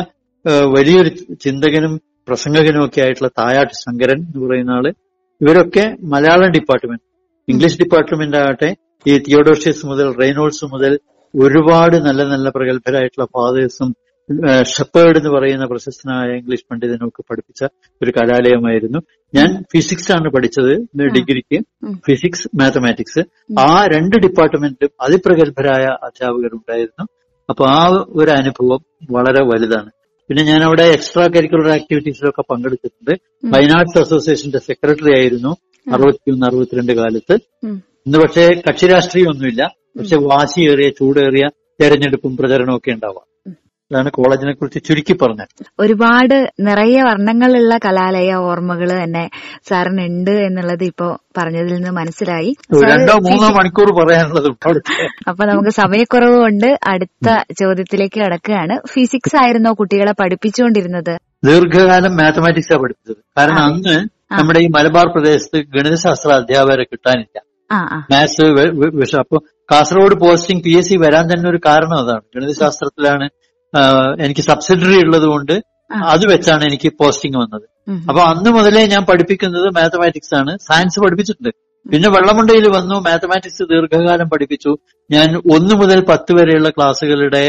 വലിയൊരു 0.77 1.11
ചിന്തകനും 1.45 2.01
പ്രസംഗകനും 2.29 2.85
ഒക്കെ 2.85 3.01
ആയിട്ടുള്ള 3.01 3.31
തായാട്ട് 3.39 3.73
ശങ്കരൻ 3.75 4.19
എന്ന് 4.21 4.47
പറയുന്ന 4.47 4.71
ആൾ. 4.71 4.87
ഇവരൊക്കെ 5.41 5.85
മലയാളം 6.13 6.51
ഡിപ്പാർട്ട്മെന്റ് 6.51 7.05
ഇംഗ്ലീഷ് 7.49 7.79
ഡിപ്പാർട്ട്മെന്റ് 7.79 8.37
ആകട്ടെ 8.37 8.71
ഈ 9.07 9.19
തിയോഡോഷ്യസ് 9.19 9.87
മുതൽ 9.87 10.07
റെയ്നോൾസ് 10.21 10.65
മുതൽ 10.65 10.93
ഒരുപാട് 11.35 11.97
നല്ല 11.97 12.23
നല്ല 12.25 12.49
പ്രഗത്ഭരായിട്ടുള്ള 12.51 13.27
ഫാദേഴ്സും 13.37 13.91
ഷെപ്പേർഡ് 14.63 15.19
എന്ന് 15.19 15.31
പറയുന്ന 15.31 15.67
പ്രശസ്തനായ 15.67 16.39
ഇംഗ്ലീഷ് 16.39 16.67
പണ്ഡിതനും 16.71 17.09
ഒക്കെ 17.09 17.23
പഠിപ്പിച്ച 17.31 17.63
ഒരു 18.03 18.11
കലാലയമായിരുന്നു. 18.11 18.99
ഞാൻ 19.35 19.63
ഫിസിക്സ് 19.73 20.11
ആണ് 20.13 20.31
പഠിച്ചത് 20.31 20.73
ഡിഗ്രിക്ക്. 21.17 21.59
Physics 22.07 22.49
mathematics. 22.61 23.23
ആ 23.61 23.71
രണ്ട് 23.95 24.17
ഡിപ്പാർട്ട്മെന്റിലും 24.27 24.91
അതിപ്രഗത്ഭരായ 25.01 25.85
അധ്യാപകരുണ്ടായിരുന്നു. 26.09 27.07
അപ്പൊ 27.51 27.67
ആ 27.67 28.07
ഒരു 28.09 28.31
അനുഭവം 28.31 28.81
വളരെ 29.11 29.43
വലുതാണ്. 29.45 29.91
പിന്നെ 30.29 30.43
ഞാൻ 30.43 30.63
അവിടെ 30.63 30.83
എക്സ്ട്രാ 30.83 31.27
കരിക്കുലർ 31.27 31.69
ആക്ടിവിറ്റീസിലൊക്കെ 31.69 32.43
പങ്കെടുത്തിട്ടുണ്ട്. 32.51 33.15
ഫൈൻ 33.53 33.71
ആർട്സ് 33.71 33.99
അസോസിയേഷന്റെ 33.99 34.59
സെക്രട്ടറി 34.59 35.19
ആയിരുന്നു 35.19 35.57
അറുപത്തിയൊന്ന് 35.93 36.47
അറുപത്തിരണ്ട് 36.47 36.93
കാലത്ത്. 36.93 37.39
ഇന്ന് 38.07 38.19
പക്ഷേ 38.19 38.49
കക്ഷി 38.69 38.87
രാഷ്ട്രീയമൊന്നുമില്ല. 38.87 39.75
പക്ഷെ 39.99 40.17
വാശിയേറിയ 40.17 40.91
ചൂടേറിയ 40.91 41.49
തെരഞ്ഞെടുപ്പും 41.81 42.37
പ്രചരണവും 42.37 42.77
ഒക്കെ 42.77 42.91
ഉണ്ടാവാം. 42.91 43.28
അതാണ് 43.93 44.11
കോളേജിനെ 44.11 44.53
കുറിച്ച് 44.53 44.89
ചുരുക്കി 44.89 45.13
പറഞ്ഞത്. 45.13 45.65
ഒരുപാട് 45.79 46.53
നിറയെ 46.61 47.03
വർണങ്ങളുള്ള 47.03 47.79
കലാലയ 47.79 48.35
ഓർമ്മകൾ 48.35 49.03
തന്നെ 49.05 49.31
സാറിനുണ്ട് 49.69 50.31
എന്നുള്ളത് 50.31 50.85
ഇപ്പോ 50.85 51.19
പറഞ്ഞതിൽ 51.37 51.75
നിന്ന് 51.75 51.91
മനസ്സിലായി. 51.91 52.57
രണ്ടോ 52.85 53.13
മൂന്നോ 53.13 53.49
മണിക്കൂർ 53.49 53.93
പറയാനുള്ളത് 53.93 54.83
അപ്പൊ 55.29 55.45
നമുക്ക് 55.45 55.69
സമയക്കുറവ് 55.69 56.37
കൊണ്ട് 56.37 56.79
അടുത്ത 56.87 57.53
ചോദ്യത്തിലേക്ക് 57.61 58.21
കടക്കുകയാണ്. 58.21 58.89
ഫിസിക്സ് 58.89 59.37
ആയിരുന്നോ 59.37 59.73
കുട്ടികളെ 59.73 60.13
പഠിപ്പിച്ചുകൊണ്ടിരുന്നത്? 60.13 61.19
ദീർഘകാലം 61.45 62.17
മാത്തമാറ്റിക്സ് 62.17 62.73
ആണ് 62.73 62.83
പഠിപ്പിച്ചത്. 62.83 63.25
കാരണം. 63.39 63.65
അന്ന് 63.65 63.99
നമ്മുടെ 64.35 64.61
ഈ 64.61 64.67
മലബാർ 64.67 65.07
പ്രദേശത്ത് 65.09 65.65
ഗണിതശാസ്ത്ര 65.67 66.33
അധ്യാപകരെ 66.33 66.85
കിട്ടാനില്ല. 66.85 67.43
മാത്സ് 68.11 68.43
വിഷയം 68.95 69.19
അപ്പൊ 69.19 69.39
Kasaragod 69.73 70.21
posting 70.21 70.65
P 70.65 70.77
S 70.79 70.89
C 70.89 70.97
വരാൻ 70.97 71.25
തന്നെ 71.25 71.51
ഒരു 71.51 71.61
കാരണം 71.67 71.99
അതാണ്. 71.99 72.21
ഗണിതശാസ്ത്രത്തിലാണ് 72.37 73.29
എനിക്ക് 74.25 74.41
സബ്സിഡറി 74.41 74.99
ഉള്ളത് 75.07 75.27
കൊണ്ട് 75.33 75.55
അത് 76.13 76.25
വെച്ചാണ് 76.33 76.63
എനിക്ക് 76.65 76.89
പോസ്റ്റിംഗ് 77.01 77.39
വന്നത്. 77.43 77.67
അപ്പൊ 78.09 78.21
അന്ന് 78.23 78.51
മുതലേ 78.51 78.87
ഞാൻ 78.87 79.03
പഠിപ്പിക്കുന്നത് 79.11 79.69
മാത്തമാറ്റിക്സ് 79.79 80.35
ആണ്. 80.35 80.53
സയൻസ് 80.69 81.01
പഠിപ്പിച്ചിട്ടുണ്ട്. 81.05 81.51
പിന്നെ 81.87 82.09
വെള്ളമുണ്ടയിൽ 82.09 82.67
വന്നു 82.77 82.97
മാത്തമാറ്റിക്സ് 83.07 83.63
ദീർഘകാലം 83.63 84.29
പഠിപ്പിച്ചു. 84.33 84.73
ഞാൻ 85.11 85.29
ഒന്ന് 85.55 85.75
മുതൽ 85.75 86.01
പത്ത് 86.11 86.33
വരെയുള്ള 86.39 86.71
ക്ലാസ്സുകളുടെ 86.71 87.45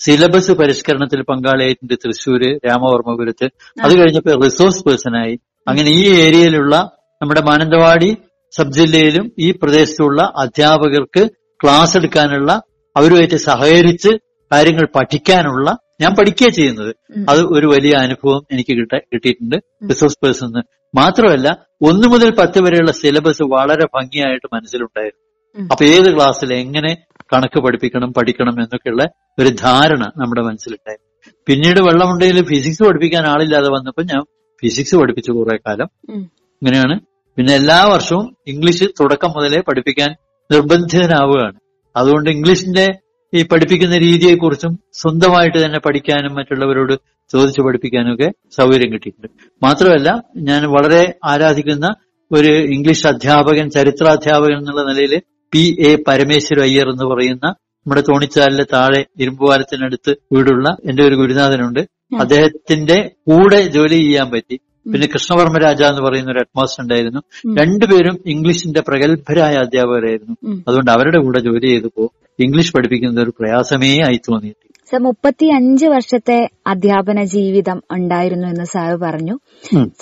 സിലബസ് 0.00 0.52
പരിഷ്കരണത്തിൽ 0.52 1.20
പങ്കാളിയായിട്ടുണ്ട് 1.22 1.94
തൃശ്ശൂര് 2.04 2.50
രാമവർമ്മപുരത്ത്. 2.66 3.46
അത് 3.84 3.92
കഴിഞ്ഞപ്പോൾ 4.00 4.36
റിസോഴ്സ് 4.44 4.82
പേഴ്സണായി 4.88 5.34
അങ്ങനെ 5.68 5.90
ഈ 5.90 6.02
ഏരിയയിലുള്ള 6.24 6.74
നമ്മുടെ 7.20 7.42
മാനന്തവാടി 7.50 8.10
സബ് 8.52 8.72
ജില്ലയിലും 8.72 9.32
ഈ 9.38 9.50
പ്രദേശത്തുള്ള 9.62 10.32
അധ്യാപകർക്ക് 10.36 11.22
ക്ലാസ് 11.60 11.96
എടുക്കാനുള്ള 11.96 12.50
അവരുമായിട്ട് 12.96 13.34
സഹകരിച്ച് 13.34 14.12
കാര്യങ്ങൾ 14.54 14.88
പഠിക്കാനുള്ള 14.94 15.76
ഞാൻ 16.00 16.14
പഠിക്കുക 16.14 16.48
ചെയ്യുന്നത്. 16.48 16.96
അത് 17.28 17.40
ഒരു 17.40 17.66
വലിയ 17.66 17.94
അനുഭവം 17.96 18.46
എനിക്ക് 18.52 18.76
കിട്ട 18.76 18.98
കിട്ടിയിട്ടുണ്ട്. 19.12 19.56
റിസോഴ്സ് 19.90 20.18
പേഴ്സൺ 20.24 20.62
മാത്രമല്ല 20.94 21.66
ഒന്നു 21.82 22.08
മുതൽ 22.08 22.30
പത്ത് 22.30 22.60
വരെയുള്ള 22.60 22.92
സിലബസ് 22.92 23.42
വളരെ 23.42 23.86
ഭംഗിയായിട്ട് 23.86 24.54
മനസ്സിലുണ്ടായിരുന്നു. 24.54 25.24
അപ്പൊ 25.70 25.84
ഏത് 25.84 26.14
ക്ലാസ്സിൽ 26.14 26.54
എങ്ങനെ 26.54 26.96
കണക്ക് 27.32 27.60
പഠിപ്പിക്കണം 27.60 28.12
പഠിക്കണം 28.12 28.52
എന്നൊക്കെയുള്ള 28.52 29.04
ഒരു 29.38 29.48
ധാരണ 29.48 30.12
നമ്മുടെ 30.16 30.42
മനസ്സിലുണ്ടായി. 30.42 31.30
പിന്നീട് 31.46 31.80
വെള്ളമുണ്ടെങ്കിൽ 31.80 32.44
ഫിസിക്സ് 32.44 32.82
പഠിപ്പിക്കാൻ 32.82 33.26
ആളില്ലാതെ 33.26 33.68
വന്നപ്പോൾ 33.68 34.02
ഞാൻ 34.02 34.22
ഫിസിക്സ് 34.62 34.96
പഠിപ്പിച്ചു 34.96 35.32
കുറെ 35.32 35.56
കാലം. 35.56 35.88
ഇങ്ങനെയാണ്. 36.14 37.00
പിന്നെ 37.36 37.54
എല്ലാ 37.54 37.84
വർഷവും 37.84 38.36
ഇംഗ്ലീഷ് 38.46 38.84
തുടക്കം 39.00 39.30
മുതലേ 39.30 39.60
പഠിപ്പിക്കാൻ 39.60 40.16
നിർബന്ധിതനാവുകയാണ്. 40.52 41.60
അതുകൊണ്ട് 41.96 42.30
ഇംഗ്ലീഷിന്റെ 42.30 42.88
ഈ 43.34 43.42
പഠിപ്പിക്കുന്ന 43.42 43.98
രീതിയെക്കുറിച്ചും 43.98 44.78
സ്വന്തമായിട്ട് 44.92 45.64
തന്നെ 45.64 45.78
പഠിക്കാനും 45.78 46.34
മറ്റുള്ളവരോട് 46.34 46.92
ചോദിച്ചു 47.32 47.60
പഠിപ്പിക്കാനും 47.62 48.14
ഒക്കെ 48.14 48.32
സൗകര്യം 48.56 48.92
കിട്ടിയിട്ടുണ്ട്. 48.92 49.28
മാത്രമല്ല 49.62 50.22
ഞാൻ 50.36 50.62
വളരെ 50.64 51.14
ആരാധിക്കുന്ന 51.24 51.94
ഒരു 52.32 52.46
ഇംഗ്ലീഷ് 52.46 53.06
അധ്യാപകൻ 53.06 53.70
ചരിത്രാധ്യാപകൻ 53.70 54.58
എന്നുള്ള 54.58 54.92
നിലയിൽ 54.92 55.22
പി 55.52 55.76
എ 55.80 55.96
പരമേശ്വര 56.08 56.60
അയ്യർ 56.62 56.88
എന്ന് 56.90 57.04
പറയുന്ന 57.04 57.46
നമ്മുടെ 57.46 58.00
തോണിച്ചാലിലെ 58.00 58.64
താഴെ 58.72 59.06
ഇരുമ്പുവാലത്തിനടുത്ത് 59.20 60.16
വീടുള്ള 60.32 60.76
എന്റെ 60.84 61.02
ഒരു 61.04 61.14
ഗുരുനാഥനുണ്ട്. 61.14 61.80
അദ്ദേഹത്തിന്റെ 62.20 63.10
കൂടെ 63.30 63.62
ജോലി 63.62 63.94
ചെയ്യാൻ 63.94 64.30
പറ്റി. 64.30 64.56
പിന്നെ 64.92 65.06
കൃഷ്ണവർമ്മ 65.14 65.58
രാജ 65.58 65.82
എന്ന് 65.82 66.02
പറയുന്ന 66.02 66.30
ഒരു 66.30 66.38
അറ്റ്മോസ്ഫിയർ 66.38 66.82
ഉണ്ടായിരുന്നു. 66.82 67.20
രണ്ടുപേരും 67.60 68.16
ഇംഗ്ലീഷിന്റെ 68.26 68.80
പ്രഗത്ഭരായ 68.80 69.54
അധ്യാപകരായിരുന്നു. 69.54 70.62
അതുകൊണ്ട് 70.68 70.90
അവരുടെ 70.90 71.18
കൂടെ 71.18 71.40
ജോലി 71.40 71.66
ചെയ്തപ്പോ 71.66 72.12
ഇംഗ്ലീഷ് 72.38 72.72
പഠിപ്പിക്കുന്നത് 72.72 73.24
ഒരു 73.24 73.32
പ്രയാസമേ 73.40 73.98
ആയി 74.06 74.20
തോന്നിയിട്ട് 74.28 74.62
സർ 74.92 74.98
മുപ്പത്തി 74.98 75.46
അഞ്ച് 75.46 75.86
വർഷത്തെ 75.86 76.36
അധ്യാപന 76.66 77.24
ജീവിതം 77.24 77.82
ഉണ്ടായിരുന്നു 77.90 78.46
എന്ന് 78.48 78.64
സാറ് 78.64 78.96
പറഞ്ഞു. 79.00 79.34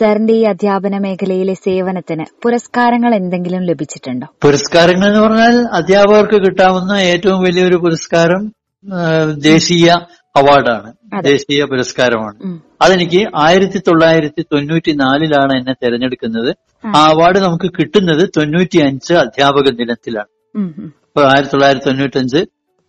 സാറിന്റെ 0.00 0.32
ഈ 0.32 0.42
അധ്യാപന 0.42 0.98
മേഖലയിലെ 0.98 1.54
സേവനത്തിന് 1.54 2.24
പുരസ്കാരങ്ങൾ 2.42 3.14
എന്തെങ്കിലും 3.14 3.62
ലഭിച്ചിട്ടുണ്ടോ 3.62 4.26
പുരസ്കാരങ്ങൾ 4.42 5.08
എന്ന് 5.08 5.20
പറഞ്ഞാൽ 5.20 5.56
അധ്യാപകർക്ക് 5.72 6.46
കിട്ടാവുന്ന 6.46 6.92
ഏറ്റവും 7.04 7.42
വലിയൊരു 7.42 7.76
പുരസ്കാരം 7.76 8.42
ദേശീയ 9.42 9.88
അവാർഡാണ്. 10.36 10.90
ദേശീയ 11.22 11.64
പുരസ്കാരമാണ്. 11.64 12.38
അതെനിക്ക് 12.82 13.20
ആയിരത്തി 13.36 13.78
തൊള്ളായിരത്തി 13.78 14.42
തൊണ്ണൂറ്റി 14.42 14.92
നാലിലാണ് 14.94 15.52
എന്നെ 15.58 15.72
തെരഞ്ഞെടുക്കുന്നത് 15.72 16.50
ആ. 16.84 16.92
അവാർഡ് 17.04 17.38
നമുക്ക് 17.38 17.70
കിട്ടുന്നത് 17.78 18.28
തൊണ്ണൂറ്റി 18.36 18.78
അഞ്ച് 18.78 19.14
അധ്യാപക 19.14 19.68
ദിനത്തിലാണ് 19.76 20.30
ആയിരത്തി 21.16 21.52
തൊള്ളായിരത്തി 21.52 21.86
തൊണ്ണൂറ്റി 21.86 22.18
അഞ്ച് 22.18 22.40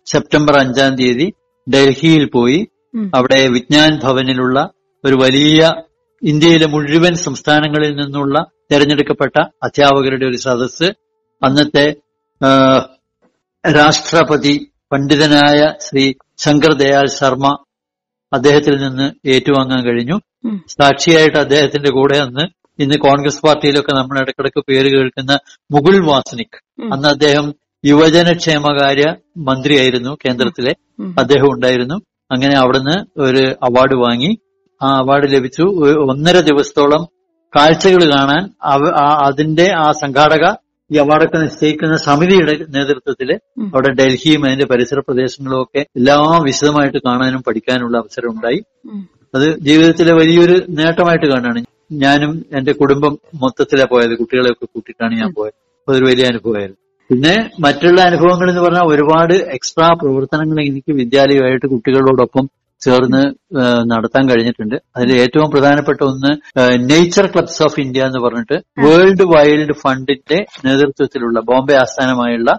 സെപ്റ്റംബർ 0.06 0.54
അഞ്ചാം 0.58 0.92
തീയതി 0.96 1.26
ഡൽഹിയിൽ 1.66 2.24
പോയി. 2.34 2.60
അവിടെ 3.14 3.48
വിജ്ഞാൻ 3.48 4.00
ഭവനിലുള്ള 4.04 4.58
ഒരു 5.04 5.16
വലിയ 5.22 5.60
ഇന്ത്യയിലെ 6.22 6.66
മുഴുവൻ 6.66 7.14
സംസ്ഥാനങ്ങളിൽ 7.14 7.92
നിന്നുള്ള 8.00 8.36
തെരഞ്ഞെടുക്കപ്പെട്ട 8.72 9.36
അധ്യാപകരുടെ 9.62 10.26
ഒരു 10.26 10.36
സദസ്സ്. 10.36 10.88
അന്നത്തെ 11.42 11.86
രാഷ്ട്രപതി 13.64 14.54
പണ്ഡിതനായ 14.92 15.60
ശ്രീ 15.86 16.04
ശങ്കർ 16.36 16.72
ദയാൽ 16.72 17.06
ശർമ്മ 17.18 17.46
അദ്ദേഹത്തിൽ 18.32 18.74
നിന്ന് 18.84 19.28
ഏറ്റുവാങ്ങാൻ 19.28 19.80
കഴിഞ്ഞു. 19.84 20.16
സാക്ഷിയായിട്ട് 20.68 21.38
അദ്ദേഹത്തിന്റെ 21.38 21.90
കൂടെ 21.90 22.16
അന്ന് 22.18 22.44
ഇന്ന് 22.82 22.96
കോൺഗ്രസ് 22.96 23.42
പാർട്ടിയിലൊക്കെ 23.46 23.92
നമ്മൾ 23.92 24.16
ഇടക്കിടക്ക് 24.22 24.60
പേര് 24.68 24.88
കേൾക്കുന്ന 24.94 25.32
മുകുൾ 25.72 25.96
വാസ്നിക്. 26.10 26.58
അന്ന് 26.92 27.08
അദ്ദേഹം 27.08 27.46
യുവജനക്ഷേമകാര്യ 27.84 29.14
മന്ത്രിയായിരുന്നു 29.36 30.16
കേന്ദ്രത്തിലെ. 30.26 30.74
അദ്ദേഹം 31.18 31.52
ഉണ്ടായിരുന്നു. 31.52 31.94
അങ്ങനെ 32.32 32.56
അവിടുന്ന് 32.56 33.20
ഒരു 33.20 33.46
അവാർഡ് 33.62 33.94
വാങ്ങി. 33.94 34.38
ആ 34.82 34.96
അവാർഡ് 34.98 35.32
ലഭിച്ചു. 35.32 35.62
ഒന്നര 36.10 36.40
ദിവസത്തോളം 36.40 37.04
കാഴ്ചകൾ 37.56 38.04
കാണാൻ 38.04 38.50
അതിന്റെ 39.26 39.72
ആ 39.76 39.92
സംഘാടക 39.92 40.54
ഈ 40.92 40.96
അവാർഡൊക്കെ 40.96 41.38
നിശ്ചയിക്കുന്ന 41.38 41.96
സമിതിയുടെ 41.96 42.52
നേതൃത്വത്തിൽ 42.68 43.32
അവിടെ 43.74 43.88
ഡൽഹിയും 43.88 44.46
അതിന്റെ 44.46 44.66
പരിസര 44.66 44.98
പ്രദേശങ്ങളും 44.98 45.62
ഒക്കെ 45.62 45.78
എല്ലാം 45.78 46.42
വിശദമായിട്ട് 46.42 46.98
കാണാനും 46.98 47.42
പഠിക്കാനുള്ള 47.42 47.98
അവസരം 47.98 48.30
ഉണ്ടായി. 48.30 48.62
അത് 49.34 49.58
ജീവിതത്തിലെ 49.58 50.12
വലിയൊരു 50.12 50.62
നേട്ടമായിട്ട് 50.68 51.26
കാണാണ്. 51.26 51.64
ഞാനും 51.92 52.46
എന്റെ 52.52 52.72
കുടുംബം 52.72 53.18
മൊത്തത്തിലാണ് 53.34 53.88
പോയത്. 53.88 54.18
കുട്ടികളെയൊക്കെ 54.18 54.64
കൂട്ടിയിട്ടാണ് 54.64 55.20
ഞാൻ 55.20 55.34
പോയത്. 55.34 55.54
അതൊരു 55.88 56.04
വലിയ 56.04 56.24
അനുഭവമായിരുന്നു. 56.24 56.83
പിന്നെ 57.10 57.32
മറ്റുള്ള 57.60 58.00
അനുഭവങ്ങൾ 58.00 58.48
എന്ന് 58.50 58.60
പറഞ്ഞാൽ 58.60 58.86
ഒരുപാട് 58.86 59.34
എക്സ്ട്രാ 59.56 59.88
പ്രവർത്തനങ്ങൾ 59.92 60.58
എനിക്ക് 60.62 60.92
വിദ്യാലയമായിട്ട് 60.92 61.66
കുട്ടികളോടൊപ്പം 61.66 62.44
ചേർന്ന് 62.84 63.22
നടത്താൻ 63.90 64.24
കഴിഞ്ഞിട്ടുണ്ട്. 64.30 64.76
അതിൽ 64.96 65.10
ഏറ്റവും 65.20 65.48
പ്രധാനപ്പെട്ട 65.50 66.00
ഒന്ന് 66.02 66.32
നേച്ചർ 66.90 67.26
ക്ലബ്സ് 67.26 67.62
ഓഫ് 67.62 67.80
ഇന്ത്യ 67.80 68.08
എന്ന് 68.08 68.20
പറഞ്ഞിട്ട് 68.24 68.56
വേൾഡ് 68.84 69.26
വൈൽഡ് 69.32 69.74
ഫണ്ടിന്റെ 69.82 70.38
നേതൃത്വത്തിലുള്ള 70.64 71.40
ബോംബെ 71.50 71.74
ആസ്ഥാനമായുള്ള 71.74 72.50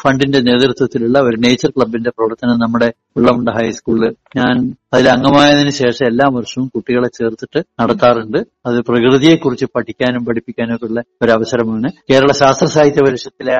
ഫണ്ടിന്റെ 0.00 0.40
നേതൃത്വത്തിലുള്ള 0.40 1.18
ഒരു 1.28 1.36
നേച്ചർ 1.44 1.70
ക്ലബിന്റെ 1.76 2.10
പ്രവർത്തനം 2.10 2.60
നമ്മുടെ 2.64 2.88
ഉള്ളമുണ്ട 3.16 3.48
ഹൈസ്കൂളിൽ. 3.58 4.12
ഞാൻ 4.36 4.54
അതിൽ 4.94 5.06
അംഗമായതിനു 5.08 5.72
ശേഷം 5.80 6.06
എല്ലാ 6.06 6.26
വർഷവും 6.36 6.66
കുട്ടികളെ 6.74 7.08
ചേർത്തിട്ട് 7.18 7.60
നടത്താറുണ്ട്. 7.82 8.38
അത് 8.66 8.78
പ്രകൃതിയെക്കുറിച്ച് 8.88 9.66
പഠിക്കാനും 9.76 10.24
പഠിപ്പിക്കാനും 10.24 10.74
ഒക്കെ 10.76 10.86
ഉള്ള 10.90 11.02
ഒരു 11.22 11.30
അവസരമാണ്. 11.30 11.90
കേരള 12.12 12.32
ശാസ്ത്ര 12.42 12.68
സാഹിത്യ 12.76 13.04
പരിഷത്തിലെ 13.08 13.56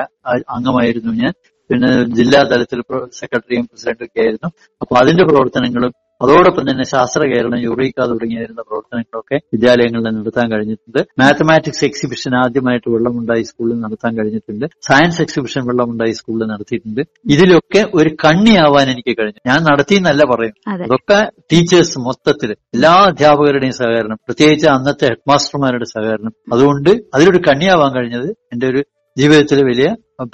അംഗമായിരുന്നു 0.57 1.13
ഞാൻ. 1.23 1.33
പിന്നെ 1.69 1.91
ജില്ലാ 2.17 2.41
തലത്തിൽ 2.51 2.81
സെക്രട്ടറിയും 3.21 3.65
പ്രസിഡന്റും 3.71 4.05
ഒക്കെ 4.05 4.21
ആയിരുന്നു. 4.25 4.49
അപ്പൊ 4.81 4.95
അതിന്റെ 5.03 5.23
പ്രവർത്തനങ്ങളും 5.23 5.93
അതോടൊപ്പം 6.21 6.63
തന്നെ 6.69 6.83
ശാസ്ത്ര 6.91 7.21
കേരളം 7.31 7.59
യുറീക്ക 7.65 8.05
തുടങ്ങിയിരുന്ന 8.11 8.61
പ്രവർത്തനങ്ങളൊക്കെ 8.67 9.37
വിദ്യാലയങ്ങളിൽ 9.53 10.05
നടത്താൻ 10.15 10.45
കഴിഞ്ഞിട്ടുണ്ട്. 10.53 10.99
മാത്തമാറ്റിക്സ് 11.21 11.85
എക്സിബിഷൻ 11.85 12.33
ആദ്യമായിട്ട് 12.43 12.87
വെള്ളമുണ്ടായി 12.93 13.43
സ്കൂളിൽ 13.49 13.77
നടത്താൻ 13.83 14.11
കഴിഞ്ഞിട്ടുണ്ട്. 14.19 14.65
സയൻസ് 14.87 15.21
എക്സിബിഷൻ 15.25 15.61
വെള്ളമുണ്ടായി 15.69 16.11
സ്കൂളിൽ 16.19 16.47
നടത്തിയിട്ടുണ്ട്. 16.53 17.01
ഇതിലൊക്കെ 17.35 17.81
ഒരു 17.99 18.11
കണ്ണിയാവാൻ 18.25 18.87
എനിക്ക് 18.93 19.15
കഴിഞ്ഞു. 19.19 19.39
ഞാൻ 19.51 19.59
നടത്തി 19.69 19.95
എന്നല്ല 19.95 20.23
പറയും 20.33 20.55
അതൊക്കെ 20.73 21.19
ടീച്ചേഴ്സ് 21.53 21.99
മൊത്തത്തിൽ 22.07 22.51
എല്ലാ 22.77 22.93
അധ്യാപകരുടെയും 23.11 23.77
സഹകരണം 23.81 24.19
പ്രത്യേകിച്ച് 24.27 24.67
അന്നത്തെ 24.75 25.05
ഹെഡ്മാസ്റ്റർമാരുടെ 25.13 25.89
സഹകരണം. 25.95 26.33
അതുകൊണ്ട് 26.53 26.91
അതിലൊരു 27.15 27.41
കണ്ണിയാവാൻ 27.49 27.91
കഴിഞ്ഞത് 27.97 28.29
എന്റെ 28.53 28.67
ഒരു 28.67 28.83
ജീവിതത്തിലെ 29.17 29.63
വലിയ 29.63 29.87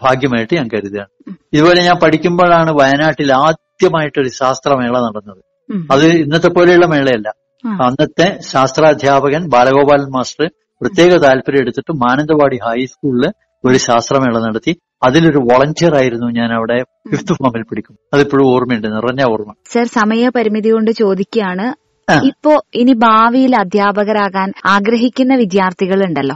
ഭാഗ്യമായിട്ട് 0.04 0.54
ഞാൻ 0.56 0.68
കരുതുകയാണ്. 0.74 1.12
ഇതുപോലെ 1.54 1.82
ഞാൻ 1.84 1.96
പഠിക്കുമ്പോഴാണ് 2.04 2.72
വയനാട്ടിൽ 2.72 3.32
ആദ്യമായിട്ടൊരു 3.34 4.32
ശാസ്ത്രമേള 4.40 4.96
നടന്നത്. 5.06 5.42
അത് 5.92 6.06
ഇന്നത്തെ 6.24 6.48
പോലെയുള്ള 6.48 6.86
മേളയല്ല. 6.86 7.30
അന്നത്തെ 7.63 8.40
ശാസ്ത്രാധ്യാപകൻ 8.52 9.44
ബാലഗോപാലൻ 9.50 10.10
മാസ്റ്റർ 10.16 10.48
പ്രത്യേക 10.82 11.18
താല്പര്യം 11.18 11.62
എടുത്തിട്ട് 11.62 11.94
മാനന്തവാടി 11.96 12.58
ഹൈസ്കൂളിൽ 12.66 13.25
ഒരു 13.63 13.78
ശാസ്ത്രമേള 13.78 14.38
നടത്തി. 14.48 14.74
അതിലൊരു 15.06 15.38
വോളണ്ടിയർ 15.38 15.94
ആയിരുന്നു 15.96 16.28
ഞാൻ 16.40 16.50
അവിടെ 16.54 16.78
ഫിഫ്ത് 17.12 17.34
ഫോമിൽ 17.34 17.63
പിടിക്കും 17.70 17.96
അതിപ്പോഴും 18.13 18.46
ഓർമ്മയുണ്ട് 18.48 18.88
നിറഞ്ഞ 18.88 19.22
ഓർമ്മ. 19.32 19.52
സർ 19.74 19.86
സമയപരിമിതി 20.00 20.70
കൊണ്ട് 20.70 20.92
ചോദിക്കുകയാണ്. 20.92 21.66
ഇപ്പോ 22.12 22.64
ഇനി 22.74 22.94
ഭാവിയിൽ 22.94 23.56
അധ്യാപകരാകാൻ 23.56 24.54
ആഗ്രഹിക്കുന്ന 24.66 25.36
വിദ്യാർത്ഥികളുണ്ടല്ലോ. 25.36 26.36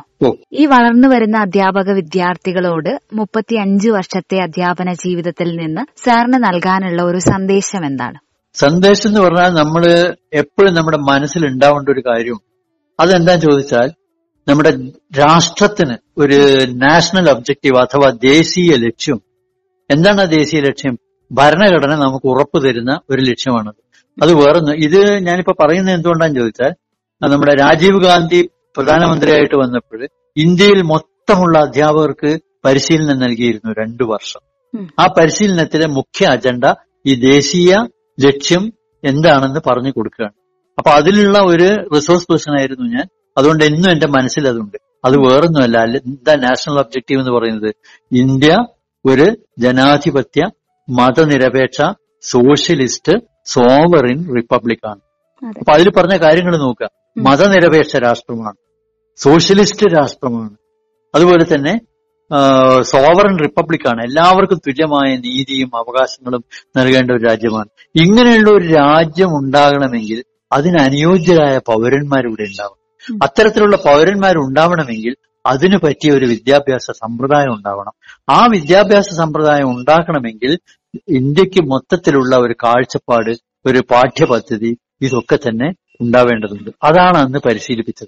ഈ 0.54 0.66
വളർന്നു 0.66 1.08
വരുന്ന 1.08 1.38
അധ്യാപക 1.38 1.92
വിദ്യാർത്ഥികളോട് 1.92 3.00
മുപ്പത്തി 3.14 3.56
അഞ്ച് 3.56 3.90
വർഷത്തെ 3.90 4.42
അധ്യാപന 4.42 4.94
ജീവിതത്തിൽ 4.94 5.56
നിന്ന് 5.56 5.82
സാറിന് 6.06 6.34
നൽകാനുള്ള 6.34 7.02
ഒരു 7.02 7.18
സന്ദേശം 7.18 7.86
എന്താണ്? 7.86 8.18
സന്ദേശം 8.54 9.10
എന്ന് 9.10 9.22
പറഞ്ഞാൽ 9.22 9.50
നമ്മൾ 9.50 10.14
എപ്പോഴും 10.34 10.74
നമ്മുടെ 10.74 10.98
മനസ്സിൽ 10.98 11.48
ഉണ്ടാവേണ്ട 11.48 11.90
ഒരു 11.90 12.00
കാര്യം. 12.00 12.40
അതെന്താ 13.00 13.36
ചോദിച്ചാൽ 13.36 13.92
നമ്മുടെ 14.48 14.74
രാഷ്ട്രത്തിന് 15.20 15.98
ഒരു 16.18 16.66
നാഷണൽ 16.72 17.30
ഒബ്ജക്റ്റീവ് 17.30 17.78
അഥവാ 17.78 18.10
ദേശീയ 18.24 18.76
ലക്ഷ്യം. 18.76 19.22
എന്താണ് 19.92 20.22
ആ 20.22 20.24
ദേശീയ 20.24 20.62
ലക്ഷ്യം? 20.62 21.00
ഭരണഘടന 21.32 21.96
നമുക്ക് 21.96 22.28
ഉറപ്പു 22.28 22.60
തരുന്ന 22.60 23.00
ഒരു 23.10 23.22
ലക്ഷ്യമാണത്. 23.22 23.87
അത് 24.22 24.34
വേറൊന്ന്. 24.34 24.72
ഇത് 24.72 25.20
ഞാനിപ്പോ 25.20 25.54
പറയുന്നത് 25.64 25.96
എന്തുകൊണ്ടാന്ന് 25.96 26.40
ചോദിച്ചാൽ 26.40 26.74
നമ്മുടെ 27.22 27.54
രാജീവ് 27.54 28.04
ഗാന്ധി 28.04 28.50
പ്രധാനമന്ത്രിയായിട്ട് 28.78 29.56
വന്നപ്പോൾ 29.56 30.08
ഇന്ത്യയിൽ 30.38 30.82
മൊത്തമുള്ള 30.82 31.60
അധ്യാപകർക്ക് 31.60 32.40
പരിശീലനം 32.66 33.20
നൽകിയിരുന്നു 33.20 33.76
രണ്ടു 33.80 34.04
വർഷം. 34.04 34.40
ആ 35.00 35.08
പരിശീലനത്തിലെ 35.08 35.88
മുഖ്യ 35.88 36.26
അജണ്ട 36.26 36.64
ഈ 37.06 37.16
ദേശീയ 37.16 37.88
ലക്ഷ്യം 38.20 38.74
എന്താണെന്ന് 39.04 39.60
പറഞ്ഞു 39.70 39.92
കൊടുക്കുകയാണ്. 39.92 40.34
അപ്പൊ 40.78 40.92
അതിലുള്ള 40.92 41.40
ഒരു 41.40 41.90
റിസോഴ്സ് 41.96 42.28
പേഴ്സൺ 42.30 42.60
ആയിരുന്നു 42.60 42.86
ഞാൻ. 42.86 43.08
അതുകൊണ്ട് 43.38 43.64
എന്നും 43.64 43.92
എന്റെ 43.92 44.08
മനസ്സിൽ 44.08 44.48
അതുണ്ട്. 44.48 44.78
അത് 45.06 45.18
വേറൊന്നുമല്ല. 45.18 45.78
എന്താ 45.80 46.36
നാഷണൽ 46.36 46.80
ഒബ്ജക്റ്റീവ് 46.80 47.22
എന്ന് 47.22 47.32
പറയുന്നത്? 47.32 47.76
ഇന്ത്യ 48.12 48.58
ഒരു 49.06 49.38
ജനാധിപത്യ 49.60 50.44
മതനിരപേക്ഷ 50.90 51.82
സോഷ്യലിസ്റ്റ് 52.22 53.14
സോവറിൻ 53.48 54.36
റിപ്പബ്ലിക് 54.36 54.88
ആണ്. 54.88 55.00
അപ്പൊ 55.46 55.74
അതിൽ 55.74 55.90
പറഞ്ഞ 55.90 56.18
കാര്യങ്ങൾ 56.18 56.58
നോക്കുക. 56.58 56.90
മതനിരപേക്ഷ 57.18 57.96
രാഷ്ട്രമാണ്. 57.96 58.56
സോഷ്യലിസ്റ്റ് 59.18 59.86
രാഷ്ട്രമാണ്. 59.98 60.50
അതുപോലെ 61.16 61.46
തന്നെ 61.56 61.82
സോവറൻ 62.82 63.40
റിപ്പബ്ലിക് 63.40 63.88
ആണ്. 63.88 64.04
എല്ലാവർക്കും 64.04 64.58
തുല്യമായ 64.58 65.16
നീതിയും 65.16 65.72
അവകാശങ്ങളും 65.76 66.44
നൽകേണ്ട 66.78 67.12
ഒരു 67.12 67.24
രാജ്യമാണ്. 67.26 67.70
ഇങ്ങനെയുള്ള 67.96 68.52
ഒരു 68.52 68.68
രാജ്യം 68.74 69.28
ഉണ്ടാകണമെങ്കിൽ 69.28 70.24
അതിനനുയോജ്യരായ 70.52 71.58
പൗരന്മാരിവിടെ 71.58 72.44
ഉണ്ടാവും 72.44 72.78
അത്തരത്തിലുള്ള 73.24 73.78
പൗരന്മാർ 73.78 74.38
ഉണ്ടാവണമെങ്കിൽ 74.38 75.16
അതിന് 75.48 75.78
പറ്റിയ 75.78 76.12
ഒരു 76.12 76.26
വിദ്യാഭ്യാസ 76.26 76.92
സമ്പ്രദായം 76.92 77.54
ഉണ്ടാവണം. 77.54 77.92
ആ 78.30 78.46
വിദ്യാഭ്യാസ 78.46 79.10
സമ്പ്രദായം 79.14 79.70
ഉണ്ടാക്കണമെങ്കിൽ 79.70 80.60
ഇന്ത്യയ്ക്ക് 81.08 81.64
മൊത്തത്തിലുള്ള 81.64 82.36
ഒരു 82.36 82.56
കാഴ്ചപ്പാട് 82.64 83.38
ഒരു 83.66 83.84
പാഠ്യപദ്ധതി 83.92 84.78
ഇതൊക്കെ 85.02 85.36
തന്നെ 85.36 85.74
ഉണ്ടാവേണ്ടതുണ്ട്. 86.02 86.70
അതാണ് 86.84 87.18
അന്ന് 87.18 87.40
പരിശീലിപ്പിച്ചത്. 87.40 88.08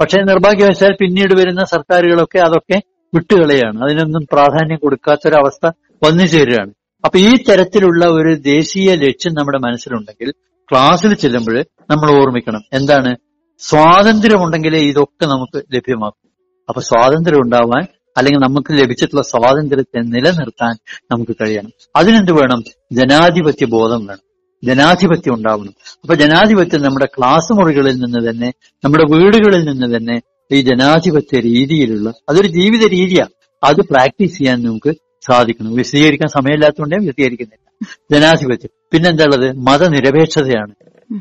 പക്ഷേ 0.00 0.20
നിർഭാഗ്യവശാൽ 0.20 0.96
പിന്നീട് 1.00 1.34
വരുന്ന 1.34 1.64
സർക്കാരുകളൊക്കെ 1.64 2.38
അതൊക്കെ 2.38 2.82
വിട്ടുകളയാണ്. 3.14 3.84
അതിനൊന്നും 3.84 4.26
പ്രാധാന്യം 4.32 4.78
കൊടുക്കാത്തൊരവസ്ഥ 4.78 5.70
വന്നു 6.04 6.24
ചേരുകയാണ് 6.24 6.72
അപ്പൊ 7.04 7.18
ഈ 7.18 7.36
തരത്തിലുള്ള 7.36 8.06
ഒരു 8.06 8.34
ദേശീയ 8.34 8.94
ലക്ഷ്യം 8.94 9.34
നമ്മുടെ 9.34 9.58
മനസ്സിലുണ്ടെങ്കിൽ 9.58 10.34
ക്ലാസ്സിൽ 10.70 11.14
ചെല്ലുമ്പോൾ 11.14 11.64
നമ്മൾ 11.90 12.10
ഓർമ്മിക്കണം. 12.10 12.62
എന്താണ്? 12.72 13.16
സ്വാതന്ത്ര്യം 13.58 14.44
ഉണ്ടെങ്കിലേ 14.44 14.78
ഇതൊക്കെ 14.78 15.26
നമുക്ക് 15.26 15.62
ലഭ്യമാക്കും. 15.74 16.25
അപ്പൊ 16.68 16.80
സ്വാതന്ത്ര്യം 16.80 17.40
ഉണ്ടാവാൻ 17.40 17.86
അല്ലെങ്കിൽ 18.16 18.40
നമുക്ക് 18.40 18.72
ലഭിച്ചിട്ടുള്ള 18.72 19.22
സ്വാതന്ത്ര്യത്തെ 19.22 19.98
നിലനിർത്താൻ 19.98 20.76
നമുക്ക് 21.10 21.36
കഴിയണം. 21.42 21.70
അതിനെന്ത് 21.96 22.32
വേണം? 22.32 22.64
ജനാധിപത്യ 22.92 23.66
ബോധം 23.66 24.06
വേണം. 24.06 24.26
ജനാധിപത്യം 24.64 25.34
ഉണ്ടാവണം. 25.34 25.74
അപ്പൊ 26.02 26.14
ജനാധിപത്യം 26.14 26.82
നമ്മുടെ 26.82 27.08
ക്ലാസ് 27.18 27.52
മുറികളിൽ 27.52 27.94
നിന്ന് 27.94 28.30
തന്നെ 28.30 28.52
നമ്മുടെ 28.84 29.04
വീടുകളിൽ 29.12 29.64
നിന്ന് 29.64 29.96
തന്നെ 29.96 30.20
ഈ 30.52 30.60
ജനാധിപത്യ 30.60 31.40
രീതിയിലുള്ള 31.40 32.12
അതൊരു 32.28 32.46
ജീവിത 32.46 32.88
രീതിയാണ് 32.88 33.30
അത് 33.64 33.76
പ്രാക്ടീസ് 33.76 34.38
ചെയ്യാൻ 34.38 34.62
നമുക്ക് 34.62 34.94
സാധിക്കണം. 35.26 35.74
വിശദീകരിക്കാൻ 35.74 36.28
സമയമില്ലാത്തതുകൊണ്ടേ 36.28 36.96
വിശദീകരിക്കുന്നില്ല. 36.96 37.86
ജനാധിപത്യം. 38.12 38.70
പിന്നെന്താ 38.92 39.24
ഉള്ളത്? 39.24 39.56
മതനിരപേക്ഷതയാണ്. 39.56 40.74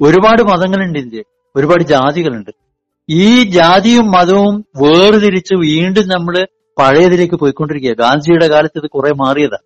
ഒരുപാട് 0.03 0.43
മതങ്ങളുണ്ട് 0.43 0.99
ഇന്ത്യയിൽ. 0.99 1.23
ഒരുപാട് 1.55 1.83
ജാതികളുണ്ട്. 1.83 2.64
ഈ 3.09 3.43
ജാതിയും 3.43 4.11
മതവും 4.11 4.65
വേർതിരിച്ച് 4.75 5.55
വീണ്ടും 5.55 6.07
നമ്മൾ 6.07 6.47
പഴയതിലേക്ക് 6.79 7.35
പോയിക്കൊണ്ടിരിക്കുക. 7.35 7.93
ഗാന്ധിജിയുടെ 7.93 8.47
കാലത്ത് 8.47 8.79
ഇത് 8.79 8.89
കുറെ 8.89 9.13
മാറിയതാ. 9.13 9.57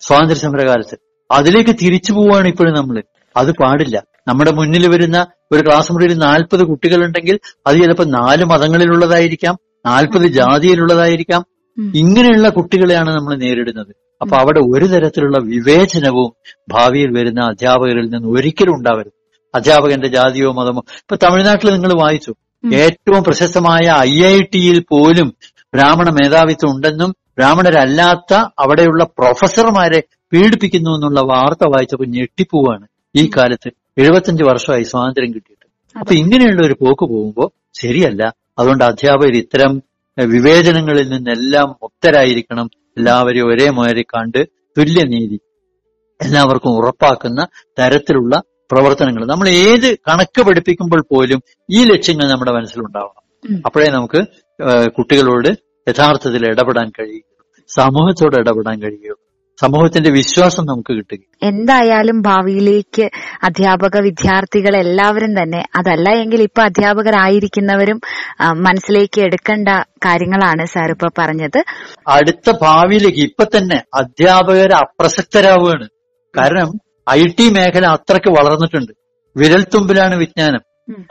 സ്വാതന്ത്ര്യ 0.00 0.40
സമര 0.40 0.66
കാലത്ത്. 0.66 0.98
അതിലേക്ക് 1.30 1.70
തിരിച്ചു 1.70 2.12
പോവാണ് 2.12 2.48
ഇപ്പോഴും 2.48 2.74
നമ്മൾ 2.74 3.02
അത് 3.36 3.52
പാടില്ല. 3.52 4.02
നമ്മുടെ 4.28 4.52
മുന്നിൽ 4.52 4.90
വരുന്ന 4.90 5.26
ഒരു 5.52 5.62
ക്ലാസ് 5.66 5.92
മുറിയിൽ 5.92 6.14
നാൽപ്പത് 6.14 6.64
കുട്ടികളുണ്ടെങ്കിൽ 6.64 7.38
അത് 7.66 7.76
ചിലപ്പോൾ 7.76 8.04
നാല് 8.04 8.44
മതങ്ങളിലുള്ളതായിരിക്കാം 8.44 9.58
നാൽപ്പത് 9.86 10.22
ജാതിയിലുള്ളതായിരിക്കാം. 10.22 11.44
ഇങ്ങനെയുള്ള 11.94 12.48
കുട്ടികളെയാണ് 12.48 13.10
നമ്മൾ 13.10 13.36
നേരിടുന്നത്. 13.36 13.96
അപ്പൊ 14.20 14.36
അവിടെ 14.36 14.60
ഒരു 14.60 14.84
തരത്തിലുള്ള 14.84 15.38
വിവേചനവും 15.42 16.32
ഭാവിയിൽ 16.68 17.18
വരുന്ന 17.18 17.40
അധ്യാപകരിൽ 17.40 18.08
നിന്ന് 18.08 18.28
ഒരിക്കലും 18.28 18.74
ഉണ്ടാവരുത്. 18.74 19.12
അധ്യാപകന്റെ 19.54 20.08
ജാതിയോ 20.08 20.52
മതമോ 20.52 20.84
ഇപ്പൊ 20.88 21.16
തമിഴ്നാട്ടിൽ 21.28 21.72
നിങ്ങൾ 21.72 22.02
വായിച്ചു. 22.02 22.34
ഏറ്റവും 22.74 23.24
പ്രശസ്തമായ 23.24 23.96
ഐ 24.00 24.24
ഐ 24.24 24.42
ടിയിൽ 24.42 24.84
പോലും 24.90 25.34
ബ്രാഹ്മണ 25.74 26.10
മേധാവിത്വം 26.10 26.74
ഉണ്ടെന്നും 26.74 27.16
ബ്രാഹ്മണരല്ലാത്ത 27.38 28.34
അവിടെയുള്ള 28.58 29.04
പ്രൊഫസർമാരെ 29.04 30.02
പീഡിപ്പിക്കുന്നു 30.32 30.90
എന്നുള്ള 30.90 31.20
വാർത്ത 31.20 31.68
വായിച്ചപ്പോൾ 31.68 32.06
ഞെട്ടിപ്പോവാണ് 32.06 32.86
ഈ 33.14 33.30
കാലത്ത്. 33.36 33.70
എഴുപത്തഞ്ച് 33.98 34.44
വർഷമായി 34.44 34.82
സ്വാതന്ത്ര്യം 34.82 35.34
കിട്ടിയിട്ട്. 35.34 35.98
അപ്പൊ 35.98 36.14
ഇങ്ങനെയുള്ള 36.14 36.66
ഒരു 36.66 36.76
പോക്ക് 36.80 37.12
പോകുമ്പോൾ 37.12 37.50
ശരിയല്ല. 37.82 38.34
അതുകൊണ്ട് 38.58 38.84
അധ്യാപകർ 38.84 39.36
ഇത്തരം 39.36 39.82
വിവേചനങ്ങളിൽ 40.18 41.08
നിന്നെല്ലാം 41.08 41.76
മുക്തരായിരിക്കണം. 41.82 42.70
എല്ലാവരെയും 42.96 43.48
ഒരേ 43.48 43.70
മാതിരി 43.70 44.02
കണ്ട് 44.02 44.48
തുല്യനീതി 44.78 45.40
എല്ലാവർക്കും 46.22 46.76
ഉറപ്പാക്കുന്ന 46.76 47.46
തരത്തിലുള്ള 47.78 48.42
പ്രവർത്തനങ്ങൾ. 48.70 49.22
നമ്മൾ 49.32 49.48
ഏത് 49.66 49.88
കണക്ക് 50.08 50.40
പഠിപ്പിക്കുമ്പോൾ 50.46 51.02
പോലും 51.12 51.40
ഈ 51.70 51.82
ലക്ഷ്യങ്ങൾ 51.92 52.26
നമ്മുടെ 52.30 52.52
മനസ്സിലുണ്ടാവണം. 52.56 53.22
അപ്പോഴേ 53.66 53.88
നമുക്ക് 53.96 54.20
കുട്ടികളോട് 54.96 55.50
യഥാർത്ഥത്തിൽ 55.86 56.42
ഇടപെടാൻ 56.52 56.88
കഴിയുകയുള്ളൂ. 56.98 57.44
സമൂഹത്തോട് 57.68 58.36
ഇടപെടാൻ 58.42 58.76
കഴിയുകയുള്ളൂ. 58.82 59.22
സമൂഹത്തിന്റെ 59.58 60.10
വിശ്വാസം 60.10 60.64
നമുക്ക് 60.70 60.92
കിട്ടുക 60.96 61.18
എന്തായാലും 61.50 62.18
ഭാവിയിലേക്ക് 62.26 63.04
അധ്യാപക 63.44 64.00
വിദ്യാർത്ഥികൾ 64.06 64.76
എല്ലാവരും 64.76 65.32
തന്നെ 65.38 65.60
അതല്ല 65.76 66.08
എങ്കിൽ 66.22 66.40
ഇപ്പൊ 66.42 66.62
അധ്യാപകരായിരിക്കുന്നവരും 66.62 67.98
മനസ്സിലേക്ക് 68.66 69.20
എടുക്കേണ്ട 69.20 69.68
കാര്യങ്ങളാണ് 70.06 70.64
സാർ 70.74 70.90
ഇപ്പൊ 70.94 71.08
പറഞ്ഞത്. 71.18 71.60
അടുത്ത 72.08 72.56
ഭാവിയിലേക്ക് 72.64 73.22
ഇപ്പൊ 73.28 73.46
തന്നെ 73.54 73.78
അധ്യാപകർ 74.00 74.72
അപ്രസക്തരാവുകയാണ്. 74.82 75.88
കാരണം 76.34 76.72
ഐ 77.10 77.22
ടി 77.38 77.50
മേഖല 77.50 77.86
അത്രയ്ക്ക് 77.86 78.30
വളർന്നിട്ടുണ്ട്. 78.38 78.92
വിരൽത്തുമ്പിലാണ് 79.36 80.14
വിജ്ഞാനം. 80.14 80.62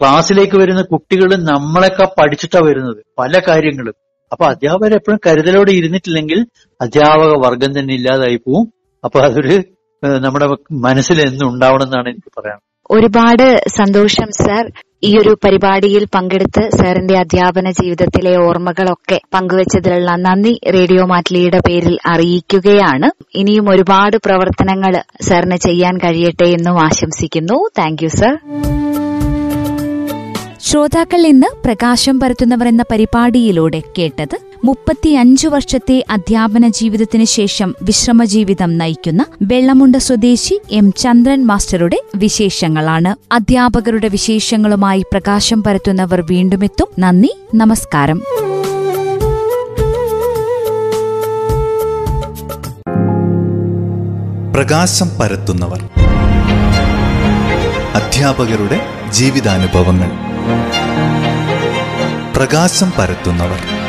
ക്ലാസ്സിലേക്ക് 0.01 0.57
വരുന്ന 0.57 0.81
കുട്ടികൾ 0.81 1.35
നമ്മളെക്കാ 1.51 2.05
പഠിച്ചിട്ടാ 2.19 2.59
വരുന്നത് 2.59 3.05
പല 3.17 3.41
കാര്യങ്ങളും. 3.47 3.95
അപ്പൊ 4.31 4.45
അധ്യാപകർ 4.45 4.93
എപ്പോഴും 4.93 5.19
കരുതലോടെ 5.27 5.71
ഇരുന്നിട്ടില്ലെങ്കിൽ 5.71 6.39
അധ്യാപക 6.81 7.33
വർഗം 7.45 7.79
തന്നെ 7.79 7.93
ഇല്ലാതായി 7.93 8.35
പോവും. 8.35 8.65
അപ്പൊ 9.03 9.19
അതൊരു 9.19 9.55
നമ്മുടെ 10.03 10.47
മനസ്സിൽ 10.71 11.21
എന്നും 11.27 11.47
ഉണ്ടാവണം 11.53 11.83
എന്നാണ് 11.83 12.09
എനിക്ക് 12.09 12.31
പറയാൻ 12.37 12.59
ഒരുപാട് 12.91 13.63
സന്തോഷം 13.67 14.27
സാർ. 14.31 14.71
ഈ 15.03 15.17
ഒരു 15.17 15.37
പരിപാടിയിൽ 15.43 16.07
പങ്കെടുത്ത് 16.15 16.69
സാറിന്റെ 16.77 17.17
അധ്യാപന 17.17 17.71
ജീവിതത്തിലെ 17.71 18.37
ഓർമ്മകളൊക്കെ 18.37 19.21
പങ്കുവച്ചതിലുള്ള 19.33 20.15
നന്ദി 20.15 20.59
റേഡിയോ 20.73 21.05
മാറ്റ്ലിയുടെ 21.05 21.59
പേരിൽ 21.59 21.97
അറിയിക്കുകയാണ്. 22.05 23.23
ഇനിയും 23.35 23.69
ഒരുപാട് 23.69 24.17
പ്രവർത്തനങ്ങൾ 24.17 25.03
സാറിന് 25.21 25.55
ചെയ്യാൻ 25.55 25.97
കഴിയട്ടെ 25.97 26.45
എന്നും 26.45 26.83
ആശംസിക്കുന്നു. 26.83 27.69
Thank 27.77 28.03
you 28.03 28.07
sir. 28.07 28.37
ശ്രോതാക്കൾ 30.59 31.27
ഇന്ന് 31.27 31.55
പ്രകാശം 31.65 32.19
പരത്തുന്നവർ 32.19 32.67
എന്ന 32.67 32.83
പരിപാടിയിലൂടെ 32.91 33.81
കേട്ടത് 33.97 34.54
മുപ്പത്തിയഞ്ചു 34.65 35.47
വർഷത്തെ 35.47 36.05
അധ്യാപന 36.09 36.67
ജീവിതത്തിന് 36.67 37.23
ശേഷം 37.23 37.75
വിശ്രമജീവിതം 37.81 38.77
നയിക്കുന്ന 38.77 39.25
വെള്ളമുണ്ട 39.41 39.95
സ്വദേശി 39.95 40.61
എം 40.71 40.93
ചന്ദ്രൻ 40.93 41.45
മാസ്റ്ററുടെ 41.45 41.97
വിശേഷങ്ങളാണ്. 42.15 43.33
അധ്യാപകരുടെ 43.33 44.07
വിശേഷങ്ങളുമായി 44.07 45.05
പ്രകാശം 45.11 45.63
പരത്തുന്നവർ 45.63 46.21
വീണ്ടുമെത്തും. 46.21 46.87
നന്ദി 46.99 47.35
നമസ്കാരം. 47.55 48.21
പ്രകാശം 54.53 55.09
പരത്തുന്നവർ. 55.21 55.89
അധ്യാപകരുടെ 57.93 58.81
ജീവിതാനുഭവങ്ങൾ. 59.09 60.11
പ്രകാശം 62.35 62.93
പരത്തുന്നവർ. 62.97 63.84